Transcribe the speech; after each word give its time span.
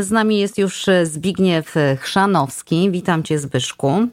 Z 0.00 0.10
nami 0.10 0.38
jest 0.38 0.58
już 0.58 0.86
Zbigniew 1.04 1.74
Chrzanowski. 1.98 2.90
Witam 2.90 3.22
cię 3.22 3.38
Zbyszku. 3.38 4.08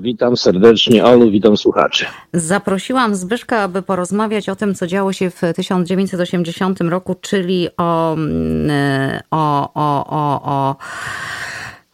Witam 0.00 0.36
serdecznie, 0.36 1.04
Olu, 1.04 1.30
witam 1.30 1.56
słuchaczy. 1.56 2.06
Zaprosiłam 2.32 3.14
Zbyszka, 3.14 3.60
aby 3.60 3.82
porozmawiać 3.82 4.48
o 4.48 4.56
tym, 4.56 4.74
co 4.74 4.86
działo 4.86 5.12
się 5.12 5.30
w 5.30 5.40
1980 5.56 6.80
roku, 6.80 7.14
czyli 7.20 7.68
o, 7.76 8.12
mm, 8.12 9.20
o, 9.30 9.70
o, 9.74 10.06
o, 10.06 10.42
o 10.42 10.76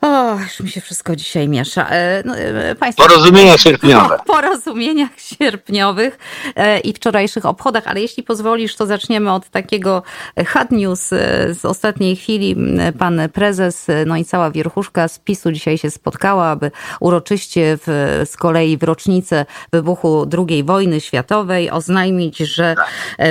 o, 0.03 0.39
już 0.39 0.61
mi 0.61 0.71
się 0.71 0.81
wszystko 0.81 1.17
dzisiaj 1.17 1.49
miesza. 1.49 1.89
E, 1.89 2.23
no, 2.25 2.37
e, 2.37 2.75
państwo, 2.75 3.09
Porozumienia 3.09 3.59
sierpniowe. 3.59 4.19
Po 4.19 4.25
porozumieniach 4.35 5.11
sierpniowych 5.17 6.19
e, 6.57 6.79
i 6.79 6.93
wczorajszych 6.93 7.47
obchodach, 7.47 7.87
ale 7.87 8.01
jeśli 8.01 8.23
pozwolisz, 8.23 8.77
to 8.77 8.87
zaczniemy 8.87 9.33
od 9.33 9.51
takiego 9.51 10.03
hard 10.47 10.71
news 10.71 11.09
z 11.51 11.65
ostatniej 11.65 12.17
chwili. 12.17 12.57
Pan 12.99 13.21
prezes, 13.33 13.87
no 14.07 14.17
i 14.17 14.25
cała 14.25 14.51
wierchuszka 14.51 15.09
z 15.09 15.19
PiSu 15.19 15.53
dzisiaj 15.53 15.79
się 15.79 15.91
spotkała, 15.91 16.47
aby 16.47 16.71
uroczyście 17.01 17.79
w, 17.87 18.23
z 18.31 18.37
kolei 18.37 18.79
w 18.79 18.83
rocznicę 18.83 19.47
wybuchu 19.73 20.29
II 20.49 20.65
wojny 20.65 21.01
światowej 21.01 21.71
oznajmić, 21.71 22.39
że 22.39 22.75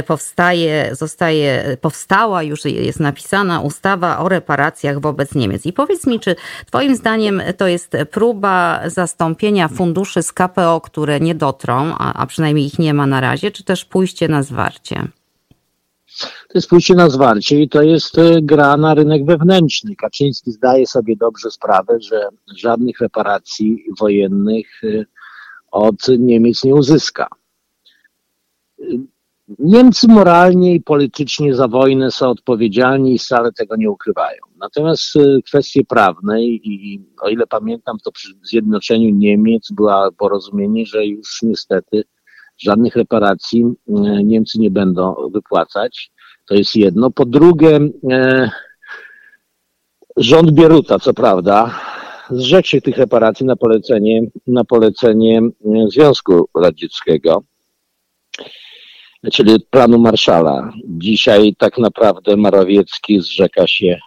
powstaje, 0.07 0.89
zostaje, 0.91 1.77
powstała, 1.81 2.43
już 2.43 2.65
jest 2.65 2.99
napisana 2.99 3.59
ustawa 3.59 4.17
o 4.17 4.29
reparacjach 4.29 4.99
wobec 4.99 5.35
Niemiec. 5.35 5.65
I 5.65 5.73
powiedz 5.73 6.07
mi, 6.07 6.19
czy 6.19 6.35
Twoim 6.65 6.95
zdaniem 6.95 7.41
to 7.57 7.67
jest 7.67 7.97
próba 8.11 8.81
zastąpienia 8.89 9.67
funduszy 9.67 10.23
z 10.23 10.33
KPO, 10.33 10.81
które 10.81 11.19
nie 11.19 11.35
dotrą, 11.35 11.95
a, 11.97 12.13
a 12.13 12.25
przynajmniej 12.25 12.65
ich 12.65 12.79
nie 12.79 12.93
ma 12.93 13.07
na 13.07 13.21
razie, 13.21 13.51
czy 13.51 13.63
też 13.63 13.85
pójście 13.85 14.27
na 14.27 14.43
zwarcie? 14.43 15.07
To 16.21 16.55
jest 16.55 16.69
pójście 16.69 16.95
na 16.95 17.09
zwarcie 17.09 17.61
i 17.61 17.69
to 17.69 17.81
jest 17.81 18.17
e, 18.17 18.41
gra 18.41 18.77
na 18.77 18.93
rynek 18.93 19.25
wewnętrzny. 19.25 19.95
Kaczyński 19.95 20.51
zdaje 20.51 20.87
sobie 20.87 21.15
dobrze 21.15 21.51
sprawę, 21.51 21.97
że 22.01 22.29
żadnych 22.55 22.99
reparacji 22.99 23.83
wojennych 23.99 24.83
e, 24.83 25.05
od 25.71 26.07
Niemiec 26.19 26.63
nie 26.63 26.75
uzyska. 26.75 27.27
Niemcy 29.59 30.07
moralnie 30.07 30.75
i 30.75 30.81
politycznie 30.81 31.55
za 31.55 31.67
wojnę 31.67 32.11
są 32.11 32.29
odpowiedzialni 32.29 33.15
i 33.15 33.19
wcale 33.19 33.51
tego 33.51 33.75
nie 33.75 33.89
ukrywają. 33.89 34.50
Natomiast 34.61 35.15
y, 35.15 35.41
kwestie 35.45 35.85
prawne 35.85 36.43
i 36.43 37.01
o 37.21 37.29
ile 37.29 37.47
pamiętam, 37.47 37.97
to 38.03 38.11
przy 38.11 38.33
zjednoczeniu 38.43 39.09
Niemiec 39.09 39.71
było 39.71 40.11
porozumienie, 40.17 40.85
że 40.85 41.05
już 41.05 41.41
niestety 41.41 42.03
żadnych 42.57 42.95
reparacji 42.95 43.63
y, 43.63 44.23
Niemcy 44.23 44.59
nie 44.59 44.71
będą 44.71 45.15
wypłacać. 45.33 46.11
To 46.45 46.55
jest 46.55 46.75
jedno. 46.75 47.11
Po 47.11 47.25
drugie, 47.25 47.79
e, 48.11 48.51
rząd 50.17 50.51
Bieruta, 50.51 50.99
co 50.99 51.13
prawda, 51.13 51.79
zrzekł 52.29 52.67
się 52.67 52.81
tych 52.81 52.97
reparacji 52.97 53.45
na 53.45 53.55
polecenie, 53.55 54.21
na 54.47 54.63
polecenie 54.63 55.41
Związku 55.89 56.49
Radzieckiego 56.55 57.43
czyli 59.29 59.59
planu 59.69 59.99
Marszala. 59.99 60.73
Dzisiaj 60.87 61.55
tak 61.57 61.77
naprawdę 61.77 62.37
Morawiecki 62.37 63.21
zrzeka 63.21 63.67
się 63.67 63.99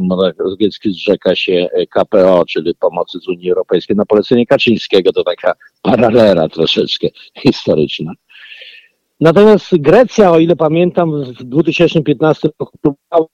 Morawiecki 0.00 0.92
zrzeka 0.92 1.36
się 1.36 1.68
KPO, 1.90 2.44
czyli 2.48 2.74
pomocy 2.74 3.18
z 3.18 3.28
Unii 3.28 3.50
Europejskiej 3.50 3.96
na 3.96 4.06
polecenie 4.06 4.46
Kaczyńskiego. 4.46 5.12
To 5.12 5.24
taka 5.24 5.52
paralela 5.82 6.48
troszeczkę 6.48 7.08
historyczna. 7.38 8.12
Natomiast 9.20 9.76
Grecja, 9.76 10.32
o 10.32 10.38
ile 10.38 10.56
pamiętam, 10.56 11.24
w 11.24 11.44
2015 11.44 12.48
roku 12.58 12.78
próbowała 12.80 13.28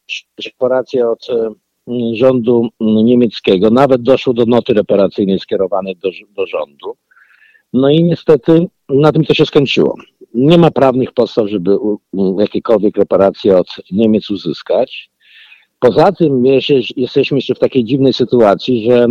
reparacje 0.45 1.09
od 1.11 1.31
e, 1.31 1.51
rządu 2.15 2.69
niemieckiego. 2.81 3.71
Nawet 3.71 4.03
doszło 4.03 4.35
do 4.35 4.47
noty 4.47 4.75
reparacyjnej 4.75 5.39
skierowanej 5.39 5.97
do, 5.97 6.11
do 6.37 6.47
rządu. 6.47 6.97
No 7.73 7.91
i 7.91 8.05
niestety 8.05 8.67
na 8.89 9.13
tym 9.13 9.25
to 9.25 9.35
się 9.35 9.47
skończyło 9.47 9.97
nie 10.37 10.59
ma 10.59 10.71
prawnych 10.71 11.13
podstaw, 11.13 11.49
żeby 11.49 11.77
jakiekolwiek 12.39 12.97
reparacje 12.97 13.59
od 13.59 13.67
Niemiec 13.93 14.31
uzyskać. 14.31 15.11
Poza 15.87 16.13
tym 16.13 16.45
jesteśmy 16.97 17.39
jeszcze 17.39 17.55
w 17.55 17.59
takiej 17.59 17.85
dziwnej 17.85 18.13
sytuacji, 18.13 18.91
że 18.91 19.07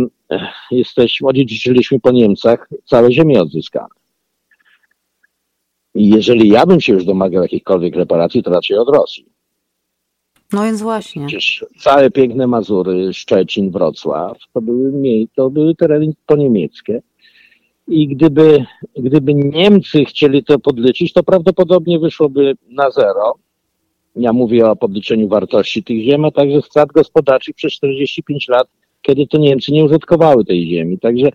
jesteśmy, 0.70 1.28
odziedziczyliśmy 1.28 2.00
po 2.00 2.10
Niemcach 2.12 2.68
całe 2.84 3.12
ziemię 3.12 3.42
odzyskane. 3.42 3.88
I 5.94 6.08
jeżeli 6.08 6.48
ja 6.48 6.66
bym 6.66 6.80
się 6.80 6.92
już 6.92 7.04
domagał 7.04 7.42
jakichkolwiek 7.42 7.96
reparacji, 7.96 8.42
to 8.42 8.50
raczej 8.50 8.78
od 8.78 8.88
Rosji. 8.88 9.26
No 10.52 10.62
więc 10.62 10.82
właśnie. 10.82 11.26
Przecież 11.26 11.64
całe 11.78 12.10
piękne 12.10 12.46
Mazury, 12.46 13.12
Szczecin, 13.12 13.70
Wrocław, 13.70 14.38
to 14.52 14.60
były, 14.60 15.26
to 15.36 15.50
były 15.50 15.74
tereny 15.74 16.12
poniemieckie 16.26 17.02
i 17.88 18.08
gdyby, 18.08 18.64
gdyby 18.96 19.34
Niemcy 19.34 20.04
chcieli 20.04 20.44
to 20.44 20.58
podliczyć, 20.58 21.12
to 21.12 21.22
prawdopodobnie 21.22 21.98
wyszłoby 21.98 22.56
na 22.68 22.90
zero. 22.90 23.34
Ja 24.16 24.32
mówię 24.32 24.66
o 24.70 24.76
podliczeniu 24.76 25.28
wartości 25.28 25.84
tych 25.84 26.02
ziem, 26.02 26.24
a 26.24 26.30
także 26.30 26.62
strat 26.62 26.92
gospodarczych 26.92 27.54
przez 27.54 27.72
45 27.72 28.48
lat, 28.48 28.68
kiedy 29.02 29.26
to 29.26 29.38
Niemcy 29.38 29.72
nie 29.72 29.84
użytkowały 29.84 30.44
tej 30.44 30.68
ziemi. 30.68 30.98
Także 30.98 31.28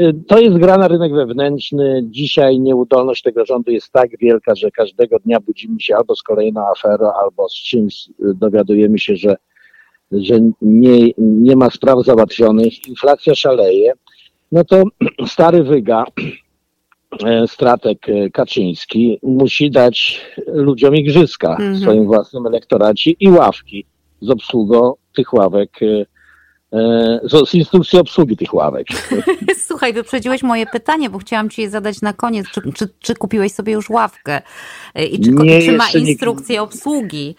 y, 0.00 0.14
to 0.26 0.38
jest 0.38 0.56
gra 0.56 0.78
na 0.78 0.88
rynek 0.88 1.14
wewnętrzny. 1.14 2.02
Dzisiaj 2.04 2.60
nieudolność 2.60 3.22
tego 3.22 3.46
rządu 3.46 3.70
jest 3.70 3.92
tak 3.92 4.10
wielka, 4.18 4.54
że 4.54 4.70
każdego 4.70 5.18
dnia 5.18 5.40
budzimy 5.40 5.80
się 5.80 5.96
albo 5.96 6.16
z 6.16 6.22
kolejną 6.22 6.60
aferą, 6.68 7.12
albo 7.24 7.48
z 7.48 7.54
czymś 7.54 8.08
y, 8.08 8.12
dowiadujemy 8.34 8.98
się, 8.98 9.16
że, 9.16 9.36
że 10.12 10.34
nie, 10.62 11.10
nie 11.18 11.56
ma 11.56 11.70
spraw 11.70 12.04
załatwionych. 12.04 12.88
Inflacja 12.88 13.34
szaleje 13.34 13.92
no 14.52 14.64
to 14.64 14.82
stary 15.26 15.62
wyga, 15.62 16.04
e, 17.24 17.48
strateg 17.48 18.08
e, 18.08 18.30
Kaczyński 18.30 19.18
musi 19.22 19.70
dać 19.70 20.20
ludziom 20.46 20.94
igrzyska 20.94 21.56
w 21.56 21.60
mhm. 21.60 21.80
swoim 21.80 22.04
własnym 22.04 22.46
elektoracie 22.46 23.10
i 23.10 23.30
ławki 23.30 23.84
z 24.20 24.30
obsługą 24.30 24.94
tych 25.16 25.32
ławek 25.32 25.70
e, 25.82 26.04
z 27.46 27.54
instrukcji 27.54 27.98
obsługi 27.98 28.36
tych 28.36 28.54
ławek. 28.54 28.86
Słuchaj, 29.68 29.92
wyprzedziłeś 29.92 30.42
moje 30.42 30.66
pytanie, 30.66 31.10
bo 31.10 31.18
chciałam 31.18 31.50
ci 31.50 31.62
je 31.62 31.70
zadać 31.70 32.02
na 32.02 32.12
koniec. 32.12 32.46
Czy, 32.50 32.60
czy, 32.74 32.88
czy 32.98 33.14
kupiłeś 33.14 33.52
sobie 33.52 33.72
już 33.72 33.90
ławkę? 33.90 34.42
I 35.10 35.20
czy, 35.20 35.30
nie, 35.30 35.62
czy 35.62 35.72
ma 35.72 35.90
instrukcję 35.90 36.54
nie... 36.54 36.62
obsługi? 36.62 37.34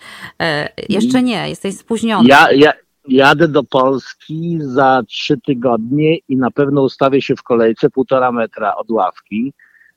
Jeszcze 0.89 1.23
nie, 1.23 1.49
jesteś 1.49 1.77
spóźniony. 1.77 2.29
Ja, 2.29 2.51
ja, 2.51 2.73
jadę 3.07 3.47
do 3.47 3.63
Polski 3.63 4.57
za 4.61 5.01
trzy 5.07 5.37
tygodnie 5.45 6.17
i 6.17 6.37
na 6.37 6.51
pewno 6.51 6.81
ustawię 6.81 7.21
się 7.21 7.35
w 7.35 7.43
kolejce 7.43 7.89
półtora 7.89 8.31
metra 8.31 8.75
od 8.75 8.89
ławki, 8.89 9.53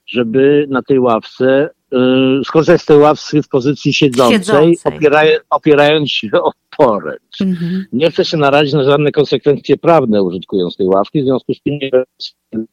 żeby 0.06 0.66
na 0.70 0.82
tej 0.82 0.98
ławce, 0.98 1.70
yy, 1.90 2.40
skorzystać 2.44 2.82
z 2.82 2.86
tej 2.86 2.98
ławki 2.98 3.42
w 3.42 3.48
pozycji 3.48 3.94
siedzącej, 3.94 4.38
siedzącej. 4.38 4.78
Opieraj, 4.84 5.38
opierając 5.50 6.10
się 6.10 6.28
o 6.32 6.52
poręcz. 6.76 7.40
Mhm. 7.40 7.84
Nie 7.92 8.10
chcę 8.10 8.24
się 8.24 8.36
narazić 8.36 8.74
na 8.74 8.84
żadne 8.84 9.12
konsekwencje 9.12 9.76
prawne 9.76 10.22
użytkując 10.22 10.76
tej 10.76 10.86
ławki, 10.86 11.22
w 11.22 11.24
związku 11.24 11.54
z 11.54 11.62
tym 11.62 11.78
nie 11.78 11.90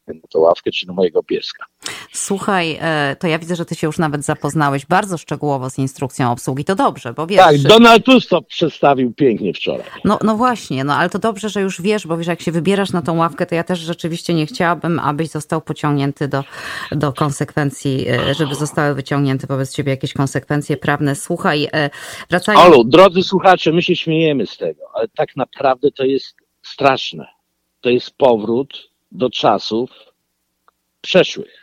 będę 0.06 0.28
tę 0.32 0.38
ławkę 0.38 0.70
czy 0.70 0.86
na 0.86 0.92
mojego 0.92 1.22
pieska. 1.22 1.64
Słuchaj, 2.12 2.78
e, 2.80 3.16
to 3.20 3.26
ja 3.26 3.38
widzę, 3.38 3.56
że 3.56 3.64
ty 3.64 3.74
się 3.74 3.86
już 3.86 3.98
nawet 3.98 4.24
zapoznałeś 4.24 4.86
bardzo 4.86 5.18
szczegółowo 5.18 5.70
z 5.70 5.78
instrukcją 5.78 6.32
obsługi. 6.32 6.64
To 6.64 6.74
dobrze, 6.74 7.12
bo 7.12 7.26
wiesz... 7.26 7.38
Tak, 7.38 7.58
Donald 7.58 8.04
Tusk 8.04 8.28
to 8.28 8.42
przedstawił 8.42 9.12
pięknie 9.12 9.54
wczoraj. 9.54 9.86
No, 10.04 10.18
no 10.24 10.36
właśnie, 10.36 10.84
no 10.84 10.94
ale 10.94 11.10
to 11.10 11.18
dobrze, 11.18 11.48
że 11.48 11.60
już 11.60 11.82
wiesz, 11.82 12.06
bo 12.06 12.16
wiesz, 12.16 12.26
jak 12.26 12.42
się 12.42 12.52
wybierasz 12.52 12.92
na 12.92 13.02
tą 13.02 13.16
ławkę, 13.16 13.46
to 13.46 13.54
ja 13.54 13.64
też 13.64 13.78
rzeczywiście 13.78 14.34
nie 14.34 14.46
chciałabym, 14.46 14.98
abyś 14.98 15.28
został 15.28 15.60
pociągnięty 15.60 16.28
do, 16.28 16.44
do 16.92 17.12
konsekwencji, 17.12 18.08
e, 18.08 18.34
żeby 18.34 18.54
zostały 18.54 18.94
wyciągnięte 18.94 19.46
wobec 19.46 19.74
ciebie 19.74 19.90
jakieś 19.90 20.12
konsekwencje 20.12 20.76
prawne. 20.76 21.14
Słuchaj, 21.14 21.68
e, 21.72 21.90
wracając... 22.30 22.64
Olu, 22.64 22.84
drodzy 22.84 23.22
słuchacze, 23.22 23.72
my 23.72 23.82
się 23.82 23.91
śmiejemy 23.96 24.46
z 24.46 24.56
tego, 24.56 24.84
ale 24.94 25.08
tak 25.08 25.36
naprawdę 25.36 25.90
to 25.90 26.04
jest 26.04 26.36
straszne. 26.62 27.26
To 27.80 27.90
jest 27.90 28.10
powrót 28.16 28.90
do 29.12 29.30
czasów 29.30 29.90
przeszłych 31.00 31.62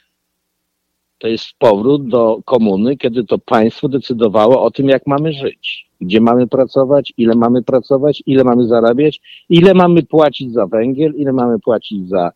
to 1.20 1.28
jest 1.28 1.46
powrót 1.60 2.08
do 2.08 2.40
komuny, 2.46 2.98
kiedy 2.98 3.24
to 3.24 3.38
państwo 3.38 3.90
decydowało 3.90 4.64
o 4.64 4.72
tym, 4.72 4.90
jak 4.90 5.08
mamy 5.08 5.34
żyć, 5.34 5.90
gdzie 6.02 6.22
mamy 6.22 6.48
pracować, 6.48 7.14
ile 7.18 7.36
mamy 7.36 7.64
pracować, 7.64 8.24
ile 8.26 8.44
mamy 8.44 8.68
zarabiać, 8.68 9.22
ile 9.50 9.74
mamy 9.74 10.04
płacić 10.04 10.54
za 10.54 10.68
węgiel, 10.68 11.14
ile 11.16 11.34
mamy 11.34 11.60
płacić 11.60 12.10
za, 12.10 12.32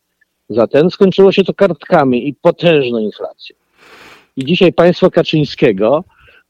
za 0.48 0.66
ten. 0.66 0.90
Skończyło 0.90 1.32
się 1.32 1.44
to 1.44 1.54
kartkami 1.54 2.28
i 2.28 2.34
potężną 2.34 2.98
inflacją. 2.98 3.56
I 4.36 4.44
dzisiaj 4.44 4.72
państwo 4.72 5.10
Kaczyńskiego, 5.10 6.04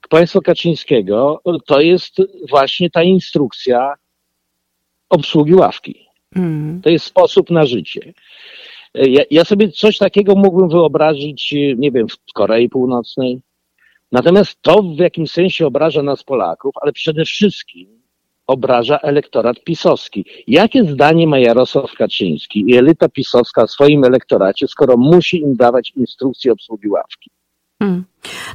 państwo 0.09 0.41
Kaczyńskiego 0.41 1.43
to 1.67 1.81
jest 1.81 2.17
właśnie 2.51 2.91
ta 2.91 3.03
instrukcja 3.03 3.95
obsługi 5.09 5.55
ławki. 5.55 6.07
Mm. 6.37 6.81
To 6.83 6.91
jest 6.91 7.05
sposób 7.05 7.51
na 7.51 7.67
życie. 7.67 8.13
Ja, 8.95 9.23
ja 9.31 9.45
sobie 9.45 9.69
coś 9.69 9.99
takiego 9.99 10.35
mógłbym 10.35 10.69
wyobrazić, 10.69 11.53
nie 11.77 11.91
wiem, 11.91 12.09
w 12.09 12.33
Korei 12.35 12.69
Północnej. 12.69 13.41
Natomiast 14.13 14.63
to 14.63 14.83
w 14.83 14.99
jakimś 14.99 15.31
sensie 15.31 15.67
obraża 15.67 16.03
nas 16.03 16.25
Polaków, 16.25 16.75
ale 16.83 16.93
przede 16.93 17.25
wszystkim 17.25 18.05
obraża 18.47 18.99
elektorat 18.99 19.65
pisowski. 19.65 20.25
Jakie 20.47 20.85
zdanie 20.85 21.27
ma 21.27 21.39
Jarosław 21.39 21.93
Kaczyński 21.93 22.65
i 22.67 22.77
elita 22.77 23.09
pisowska 23.09 23.67
w 23.67 23.71
swoim 23.71 24.05
elektoracie, 24.05 24.69
skoro 24.69 24.97
musi 24.97 25.41
im 25.41 25.57
dawać 25.57 25.93
instrukcje 25.97 26.53
obsługi 26.53 26.89
ławki? 26.89 27.31
Hmm. 27.83 28.05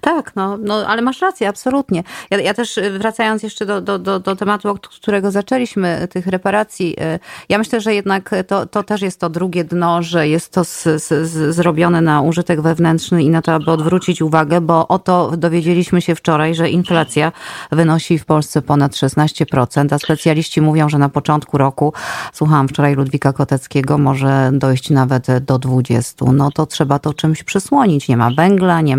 Tak, 0.01 0.35
no, 0.35 0.57
no, 0.57 0.87
ale 0.87 1.01
masz 1.01 1.21
rację, 1.21 1.49
absolutnie. 1.49 2.03
Ja, 2.31 2.39
ja 2.39 2.53
też 2.53 2.77
y, 2.77 2.99
wracając 2.99 3.43
jeszcze 3.43 3.65
do, 3.65 3.81
do, 3.81 3.99
do, 3.99 4.19
do, 4.19 4.35
tematu, 4.35 4.69
od 4.69 4.87
którego 4.87 5.31
zaczęliśmy, 5.31 6.07
tych 6.11 6.27
reparacji, 6.27 6.95
y, 6.99 7.19
ja 7.49 7.57
myślę, 7.57 7.81
że 7.81 7.95
jednak 7.95 8.35
to, 8.47 8.65
to 8.65 8.83
też 8.83 9.01
jest 9.01 9.19
to 9.19 9.29
drugie 9.29 9.63
dno, 9.63 10.03
że 10.03 10.27
jest 10.27 10.53
to 10.53 10.63
z, 10.63 10.83
z, 10.83 11.55
zrobione 11.55 12.01
na 12.01 12.21
użytek 12.21 12.61
wewnętrzny 12.61 13.23
i 13.23 13.29
na 13.29 13.41
to, 13.41 13.53
aby 13.53 13.71
odwrócić 13.71 14.21
uwagę, 14.21 14.61
bo 14.61 14.87
oto 14.87 15.31
dowiedzieliśmy 15.37 16.01
się 16.01 16.15
wczoraj, 16.15 16.55
że 16.55 16.69
inflacja 16.69 17.31
wynosi 17.71 18.19
w 18.19 18.25
Polsce 18.25 18.61
ponad 18.61 18.91
16%, 18.91 19.93
a 19.93 19.99
specjaliści 19.99 20.61
mówią, 20.61 20.89
że 20.89 20.97
na 20.97 21.09
początku 21.09 21.57
roku, 21.57 21.93
słuchałam 22.33 22.67
wczoraj 22.67 22.95
Ludwika 22.95 23.33
Koteckiego, 23.33 23.97
może 23.97 24.49
dojść 24.53 24.89
nawet 24.89 25.27
do 25.39 25.59
20%. 25.59 26.33
No 26.33 26.51
to 26.51 26.65
trzeba 26.65 26.99
to 26.99 27.13
czymś 27.13 27.43
przysłonić. 27.43 28.07
Nie 28.07 28.17
ma 28.17 28.31
węgla, 28.31 28.81
nie 28.81 28.97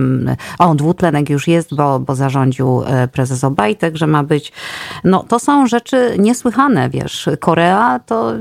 o, 0.59 0.75
dwutlenek 0.75 1.31
już 1.31 1.49
jest, 1.49 1.75
bo, 1.75 2.01
bo 2.01 2.15
zarządził 2.15 2.83
e, 2.87 3.09
prezes 3.09 3.45
Obajtek, 3.45 3.97
że 3.97 4.07
ma 4.07 4.25
być. 4.25 4.53
No 5.05 5.25
to 5.29 5.39
są 5.39 5.67
rzeczy 5.67 6.15
niesłychane, 6.19 6.91
wiesz. 6.91 7.29
Korea 7.41 8.01
to 8.07 8.33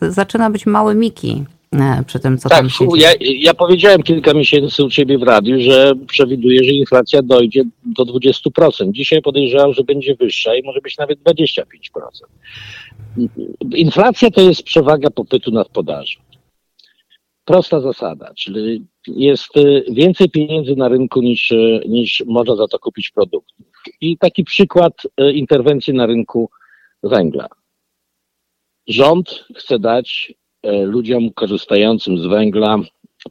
zaczyna 0.00 0.50
być 0.50 0.66
mały 0.66 0.94
Miki 0.94 1.44
e, 1.72 2.02
przy 2.06 2.20
tym, 2.20 2.38
co 2.38 2.48
tak, 2.48 2.58
tam 2.58 2.70
się 2.70 2.86
ja, 2.96 3.10
ja 3.20 3.54
powiedziałem 3.54 4.02
kilka 4.02 4.34
miesięcy 4.34 4.84
u 4.84 4.90
Ciebie 4.90 5.18
w 5.18 5.22
radiu, 5.22 5.60
że 5.60 5.92
przewiduję, 6.06 6.64
że 6.64 6.70
inflacja 6.70 7.22
dojdzie 7.22 7.62
do 7.84 8.04
20%. 8.04 8.92
Dzisiaj 8.92 9.22
podejrzewam, 9.22 9.72
że 9.72 9.84
będzie 9.84 10.14
wyższa 10.14 10.54
i 10.54 10.62
może 10.62 10.80
być 10.80 10.98
nawet 10.98 11.18
25%. 11.22 11.62
Inflacja 13.74 14.30
to 14.30 14.40
jest 14.40 14.62
przewaga 14.62 15.10
popytu 15.10 15.50
nad 15.50 15.68
podażą. 15.68 16.27
Prosta 17.48 17.80
zasada, 17.80 18.34
czyli 18.34 18.86
jest 19.06 19.56
y, 19.56 19.84
więcej 19.90 20.30
pieniędzy 20.30 20.76
na 20.76 20.88
rynku 20.88 21.22
niż, 21.22 21.50
y, 21.50 21.82
niż 21.88 22.22
można 22.26 22.56
za 22.56 22.68
to 22.68 22.78
kupić 22.78 23.10
produktów. 23.10 23.66
I 24.00 24.18
taki 24.18 24.44
przykład 24.44 24.92
y, 25.20 25.32
interwencji 25.32 25.94
na 25.94 26.06
rynku 26.06 26.50
węgla. 27.02 27.48
Rząd 28.86 29.44
chce 29.56 29.78
dać 29.78 30.34
ludziom 30.64 31.32
korzystającym 31.32 32.18
z 32.18 32.26
węgla 32.26 32.78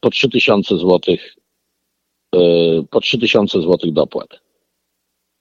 po 0.02 0.10
3000 0.10 0.78
zł, 0.78 1.00
po 2.90 3.02
3000 3.02 3.62
zł 3.62 3.92
dopłat. 3.92 4.30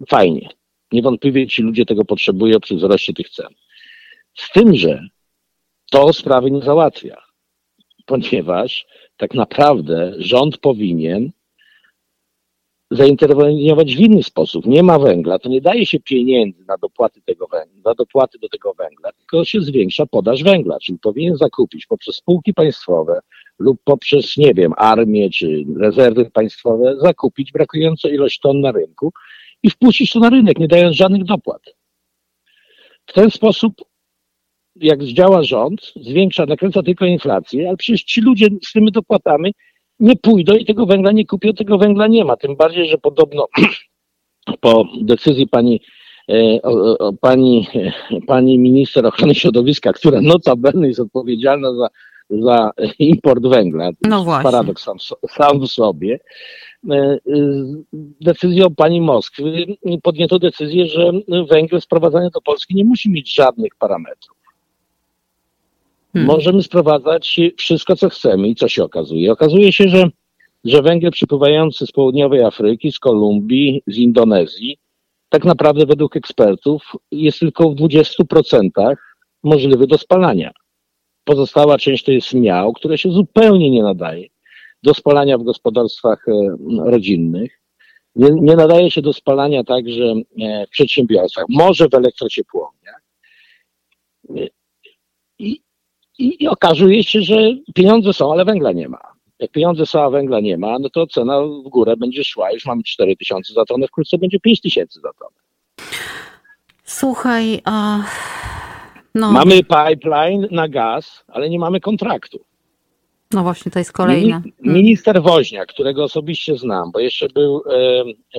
Fajnie. 0.09 0.49
Niewątpliwie 0.93 1.47
ci 1.47 1.63
ludzie 1.63 1.87
tego 1.87 2.05
potrzebują 2.05 2.61
przy 2.61 2.77
wzroście 2.77 3.13
tych 3.13 3.31
cen. 3.31 3.55
Z 4.35 4.51
tym, 4.53 4.75
że 4.75 5.09
to 5.91 6.13
sprawy 6.13 6.51
nie 6.51 6.63
załatwia, 6.63 7.26
ponieważ 8.07 8.87
tak 9.17 9.35
naprawdę 9.35 10.15
rząd 10.19 10.59
powinien 10.59 11.31
zainterweniować 12.91 13.97
w 13.97 14.01
inny 14.01 14.23
sposób. 14.23 14.67
Nie 14.67 14.83
ma 14.83 14.99
węgla, 14.99 15.39
to 15.39 15.49
nie 15.49 15.61
daje 15.61 15.87
się 15.87 16.01
pieniędzy 16.01 16.65
na 16.65 16.77
dopłaty, 16.79 17.21
tego 17.23 17.47
węgla, 17.47 17.81
na 17.85 17.95
dopłaty 17.95 18.39
do 18.39 18.49
tego 18.49 18.75
węgla, 18.75 19.13
tylko 19.13 19.45
się 19.45 19.61
zwiększa 19.61 20.07
podaż 20.07 20.43
węgla, 20.43 20.79
czyli 20.81 20.99
powinien 20.99 21.37
zakupić 21.37 21.87
poprzez 21.87 22.17
spółki 22.17 22.55
państwowe 22.55 23.21
lub 23.59 23.81
poprzez, 23.85 24.37
nie 24.37 24.55
wiem, 24.55 24.73
armię 24.77 25.31
czy 25.31 25.65
rezerwy 25.81 26.31
państwowe, 26.31 26.97
zakupić 27.01 27.53
brakującą 27.53 28.09
ilość 28.09 28.41
ton 28.41 28.61
na 28.61 28.73
rynku 28.73 29.13
i 29.63 29.71
wpuścić 29.71 30.13
to 30.13 30.21
na 30.21 30.31
rynek, 30.31 30.59
nie 30.59 30.69
dając 30.69 30.97
żadnych 30.97 31.25
dopłat. 31.25 31.63
W 33.07 33.13
ten 33.13 33.31
sposób 33.31 33.75
jak 34.81 35.05
działa 35.05 35.43
rząd, 35.43 35.93
zwiększa, 35.97 36.47
nakręca 36.47 36.83
tylko 36.83 37.05
inflację, 37.05 37.69
ale 37.69 37.77
przecież 37.77 38.03
ci 38.03 38.21
ludzie 38.21 38.47
z 38.65 38.73
tymi 38.73 38.93
dopłatami 38.93 39.55
nie 40.01 40.17
pójdą 40.17 40.55
i 40.55 40.65
tego 40.65 40.87
węgla 40.87 41.13
nie 41.13 41.27
kupią, 41.27 41.53
tego 41.53 41.79
węgla 41.79 42.07
nie 42.07 42.25
ma. 42.25 42.37
Tym 42.37 42.57
bardziej, 42.57 42.89
że 42.89 42.99
podobno 42.99 43.47
po 44.61 44.85
decyzji 45.03 45.49
pani 45.49 45.81
e, 46.31 46.63
o, 46.63 46.99
o, 46.99 47.13
pani, 47.13 47.67
pani 48.27 48.59
minister 48.59 49.07
ochrony 49.07 49.35
środowiska, 49.35 49.93
która 49.93 50.21
notabene 50.21 50.89
jest 50.89 51.01
odpowiedzialna 51.01 51.75
za, 51.75 51.89
za 52.31 52.71
import 52.99 53.47
węgla. 53.47 53.91
No 54.03 54.25
właśnie. 54.25 54.43
Paradoks 54.43 54.83
sam, 54.83 54.97
sam 55.31 55.61
w 55.61 55.67
sobie. 55.67 56.21
E, 56.91 57.19
decyzją 58.21 58.75
pani 58.75 59.01
Moskwy 59.01 59.67
podjęto 60.03 60.39
decyzję, 60.39 60.87
że 60.87 61.13
węgiel 61.51 61.81
sprowadzany 61.81 62.31
do 62.31 62.41
Polski 62.41 62.75
nie 62.75 62.85
musi 62.85 63.11
mieć 63.11 63.35
żadnych 63.35 63.75
parametrów. 63.79 64.36
Hmm. 66.17 66.27
Możemy 66.27 66.63
sprowadzać 66.63 67.41
wszystko, 67.57 67.97
co 67.97 68.09
chcemy 68.09 68.49
i 68.49 68.55
co 68.55 68.69
się 68.69 68.85
okazuje. 68.85 69.33
Okazuje 69.33 69.73
się, 69.73 69.89
że, 69.89 70.05
że 70.65 70.83
węgiel 70.83 71.11
przypływający 71.11 71.87
z 71.87 71.93
południowej 71.93 72.43
Afryki, 72.43 72.93
z 72.93 72.99
Kolumbii, 72.99 73.83
z 73.87 73.97
Indonezji, 73.97 74.79
tak 75.29 75.45
naprawdę 75.45 75.87
według 75.87 76.17
ekspertów 76.17 76.93
jest 77.11 77.41
tylko 77.41 77.71
w 77.71 77.75
20% 77.75 78.95
możliwy 79.43 79.87
do 79.87 79.99
spalania. 79.99 80.53
Pozostała 81.25 81.79
część 81.79 82.05
to 82.05 82.13
jest 82.13 82.35
miał, 82.35 82.73
które 82.73 82.99
się 82.99 83.11
zupełnie 83.11 83.71
nie 83.71 83.83
nadaje 83.83 84.27
do 84.83 84.95
spalania 84.95 85.39
w 85.39 85.43
gospodarstwach 85.43 86.29
e, 86.29 86.57
rodzinnych. 86.91 87.61
Nie, 88.15 88.31
nie 88.31 88.57
nadaje 88.57 88.91
się 88.91 89.03
do 89.03 89.13
spalania 89.13 89.65
także 89.65 90.15
e, 90.41 90.67
w 90.67 90.71
przedsiębiorstwach, 90.71 91.45
może 91.49 91.89
w 91.89 91.95
elektrociepłowniach. 91.95 93.03
I, 95.39 95.61
i, 96.19 96.45
I 96.45 96.49
okazuje 96.49 97.05
się, 97.05 97.23
że 97.23 97.37
pieniądze 97.75 98.13
są, 98.13 98.33
ale 98.33 98.45
węgla 98.45 98.73
nie 98.73 98.89
ma. 98.89 98.99
Jak 99.39 99.51
pieniądze 99.51 99.87
są, 99.87 100.03
a 100.03 100.11
węgla 100.11 100.41
nie 100.41 100.59
ma, 100.59 100.79
no 100.79 100.91
to 100.91 101.07
cena 101.07 101.43
w 101.43 101.69
górę 101.69 101.97
będzie 101.97 102.25
szła. 102.25 102.53
Już 102.53 102.67
mamy 102.67 102.83
4 102.83 103.17
tysiące 103.17 103.53
za 103.53 103.65
tonę, 103.65 103.87
wkrótce 103.87 104.19
będzie 104.19 104.41
5 104.41 104.61
tysięcy 104.61 105.01
za 105.01 105.13
tonę. 105.13 105.37
Słuchaj, 106.85 107.61
a... 107.65 107.99
No. 109.15 109.33
Mamy 109.33 109.63
pipeline 109.63 110.49
na 110.51 110.69
gaz, 110.69 111.25
ale 111.29 111.51
nie 111.51 111.59
mamy 111.59 111.81
kontraktu. 111.81 112.41
No 113.33 113.43
właśnie, 113.43 113.73
to 113.73 113.79
jest 113.79 113.93
kolejne. 113.93 114.43
Minister 114.61 115.23
Woźniak, 115.23 115.69
którego 115.69 116.05
osobiście 116.05 116.57
znam, 116.57 116.91
bo 116.93 116.99
jeszcze 117.01 117.29
był, 117.29 117.63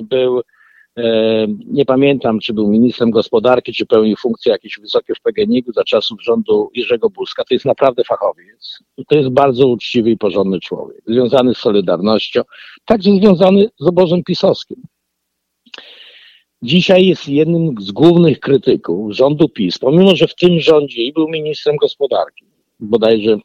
był 0.02 0.42
nie 1.66 1.84
pamiętam, 1.84 2.40
czy 2.40 2.54
był 2.54 2.68
ministrem 2.68 3.10
gospodarki, 3.10 3.72
czy 3.72 3.86
pełnił 3.86 4.16
funkcje 4.16 4.52
jakieś 4.52 4.78
wysokie 4.80 5.14
w 5.14 5.20
PGNiG 5.20 5.66
za 5.74 5.84
czasów 5.84 6.22
rządu 6.22 6.70
Jerzego 6.74 7.10
Buzka. 7.10 7.44
To 7.44 7.54
jest 7.54 7.64
naprawdę 7.64 8.04
fachowiec. 8.04 8.78
To 9.08 9.16
jest 9.16 9.28
bardzo 9.28 9.66
uczciwy 9.66 10.10
i 10.10 10.16
porządny 10.16 10.60
człowiek, 10.60 11.02
związany 11.06 11.54
z 11.54 11.58
Solidarnością, 11.58 12.42
także 12.84 13.10
związany 13.10 13.68
z 13.78 13.86
obozem 13.86 14.24
pisowskim. 14.24 14.82
Dzisiaj 16.62 17.06
jest 17.06 17.28
jednym 17.28 17.74
z 17.80 17.90
głównych 17.90 18.40
krytyków 18.40 19.12
rządu 19.12 19.48
PiS, 19.48 19.78
pomimo 19.78 20.16
że 20.16 20.26
w 20.26 20.34
tym 20.34 20.60
rządzie 20.60 21.02
i 21.02 21.12
był 21.12 21.28
ministrem 21.28 21.76
gospodarki, 21.76 22.44
bodajże 22.80 23.38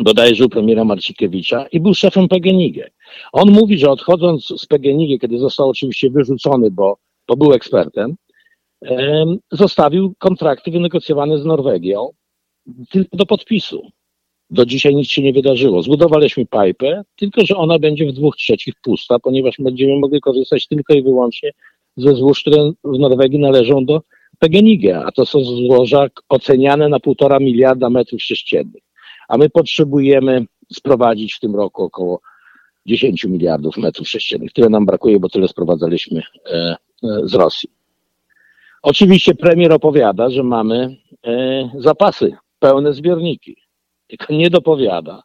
bodajże 0.00 0.44
u 0.44 0.48
premiera 0.48 0.84
Marcikiewicza 0.84 1.66
i 1.66 1.80
był 1.80 1.94
szefem 1.94 2.28
PGNiG. 2.28 2.90
On 3.32 3.50
mówi, 3.50 3.78
że 3.78 3.90
odchodząc 3.90 4.46
z 4.46 4.66
PGNiG, 4.66 5.20
kiedy 5.20 5.38
został 5.38 5.68
oczywiście 5.68 6.10
wyrzucony, 6.10 6.70
bo, 6.70 6.96
bo 7.28 7.36
był 7.36 7.52
ekspertem, 7.52 8.16
zostawił 9.50 10.14
kontrakty 10.18 10.70
wynegocjowane 10.70 11.38
z 11.38 11.44
Norwegią 11.44 12.08
tylko 12.90 13.16
do 13.16 13.26
podpisu. 13.26 13.88
Do 14.50 14.66
dzisiaj 14.66 14.94
nic 14.94 15.08
się 15.08 15.22
nie 15.22 15.32
wydarzyło. 15.32 15.82
Zbudowaliśmy 15.82 16.46
pipe, 16.46 17.02
tylko 17.16 17.46
że 17.46 17.56
ona 17.56 17.78
będzie 17.78 18.06
w 18.06 18.12
dwóch 18.12 18.36
trzecich 18.36 18.74
pusta, 18.82 19.18
ponieważ 19.18 19.56
będziemy 19.58 19.98
mogli 19.98 20.20
korzystać 20.20 20.66
tylko 20.66 20.94
i 20.94 21.02
wyłącznie 21.02 21.50
ze 21.96 22.14
złóż, 22.14 22.40
które 22.40 22.72
w 22.84 22.98
Norwegii 22.98 23.38
należą 23.38 23.84
do 23.84 24.02
PGNiG, 24.38 24.86
a 24.94 25.12
to 25.12 25.26
są 25.26 25.44
złoża 25.44 26.06
oceniane 26.28 26.88
na 26.88 27.00
półtora 27.00 27.38
miliarda 27.38 27.90
metrów 27.90 28.22
sześciennych 28.22 28.82
a 29.32 29.36
my 29.38 29.50
potrzebujemy 29.50 30.44
sprowadzić 30.72 31.34
w 31.34 31.40
tym 31.40 31.56
roku 31.56 31.82
około 31.82 32.20
10 32.86 33.24
miliardów 33.24 33.76
metrów 33.76 34.08
sześciennych. 34.08 34.52
Tyle 34.52 34.68
nam 34.68 34.86
brakuje, 34.86 35.20
bo 35.20 35.28
tyle 35.28 35.48
sprowadzaliśmy 35.48 36.22
e, 36.46 36.52
e, 36.52 36.76
z 37.24 37.34
Rosji. 37.34 37.68
Oczywiście 38.82 39.34
premier 39.34 39.72
opowiada, 39.72 40.30
że 40.30 40.42
mamy 40.42 40.96
e, 41.26 41.70
zapasy, 41.78 42.36
pełne 42.58 42.92
zbiorniki. 42.92 43.56
Tylko 44.06 44.34
nie 44.34 44.50
dopowiada, 44.50 45.22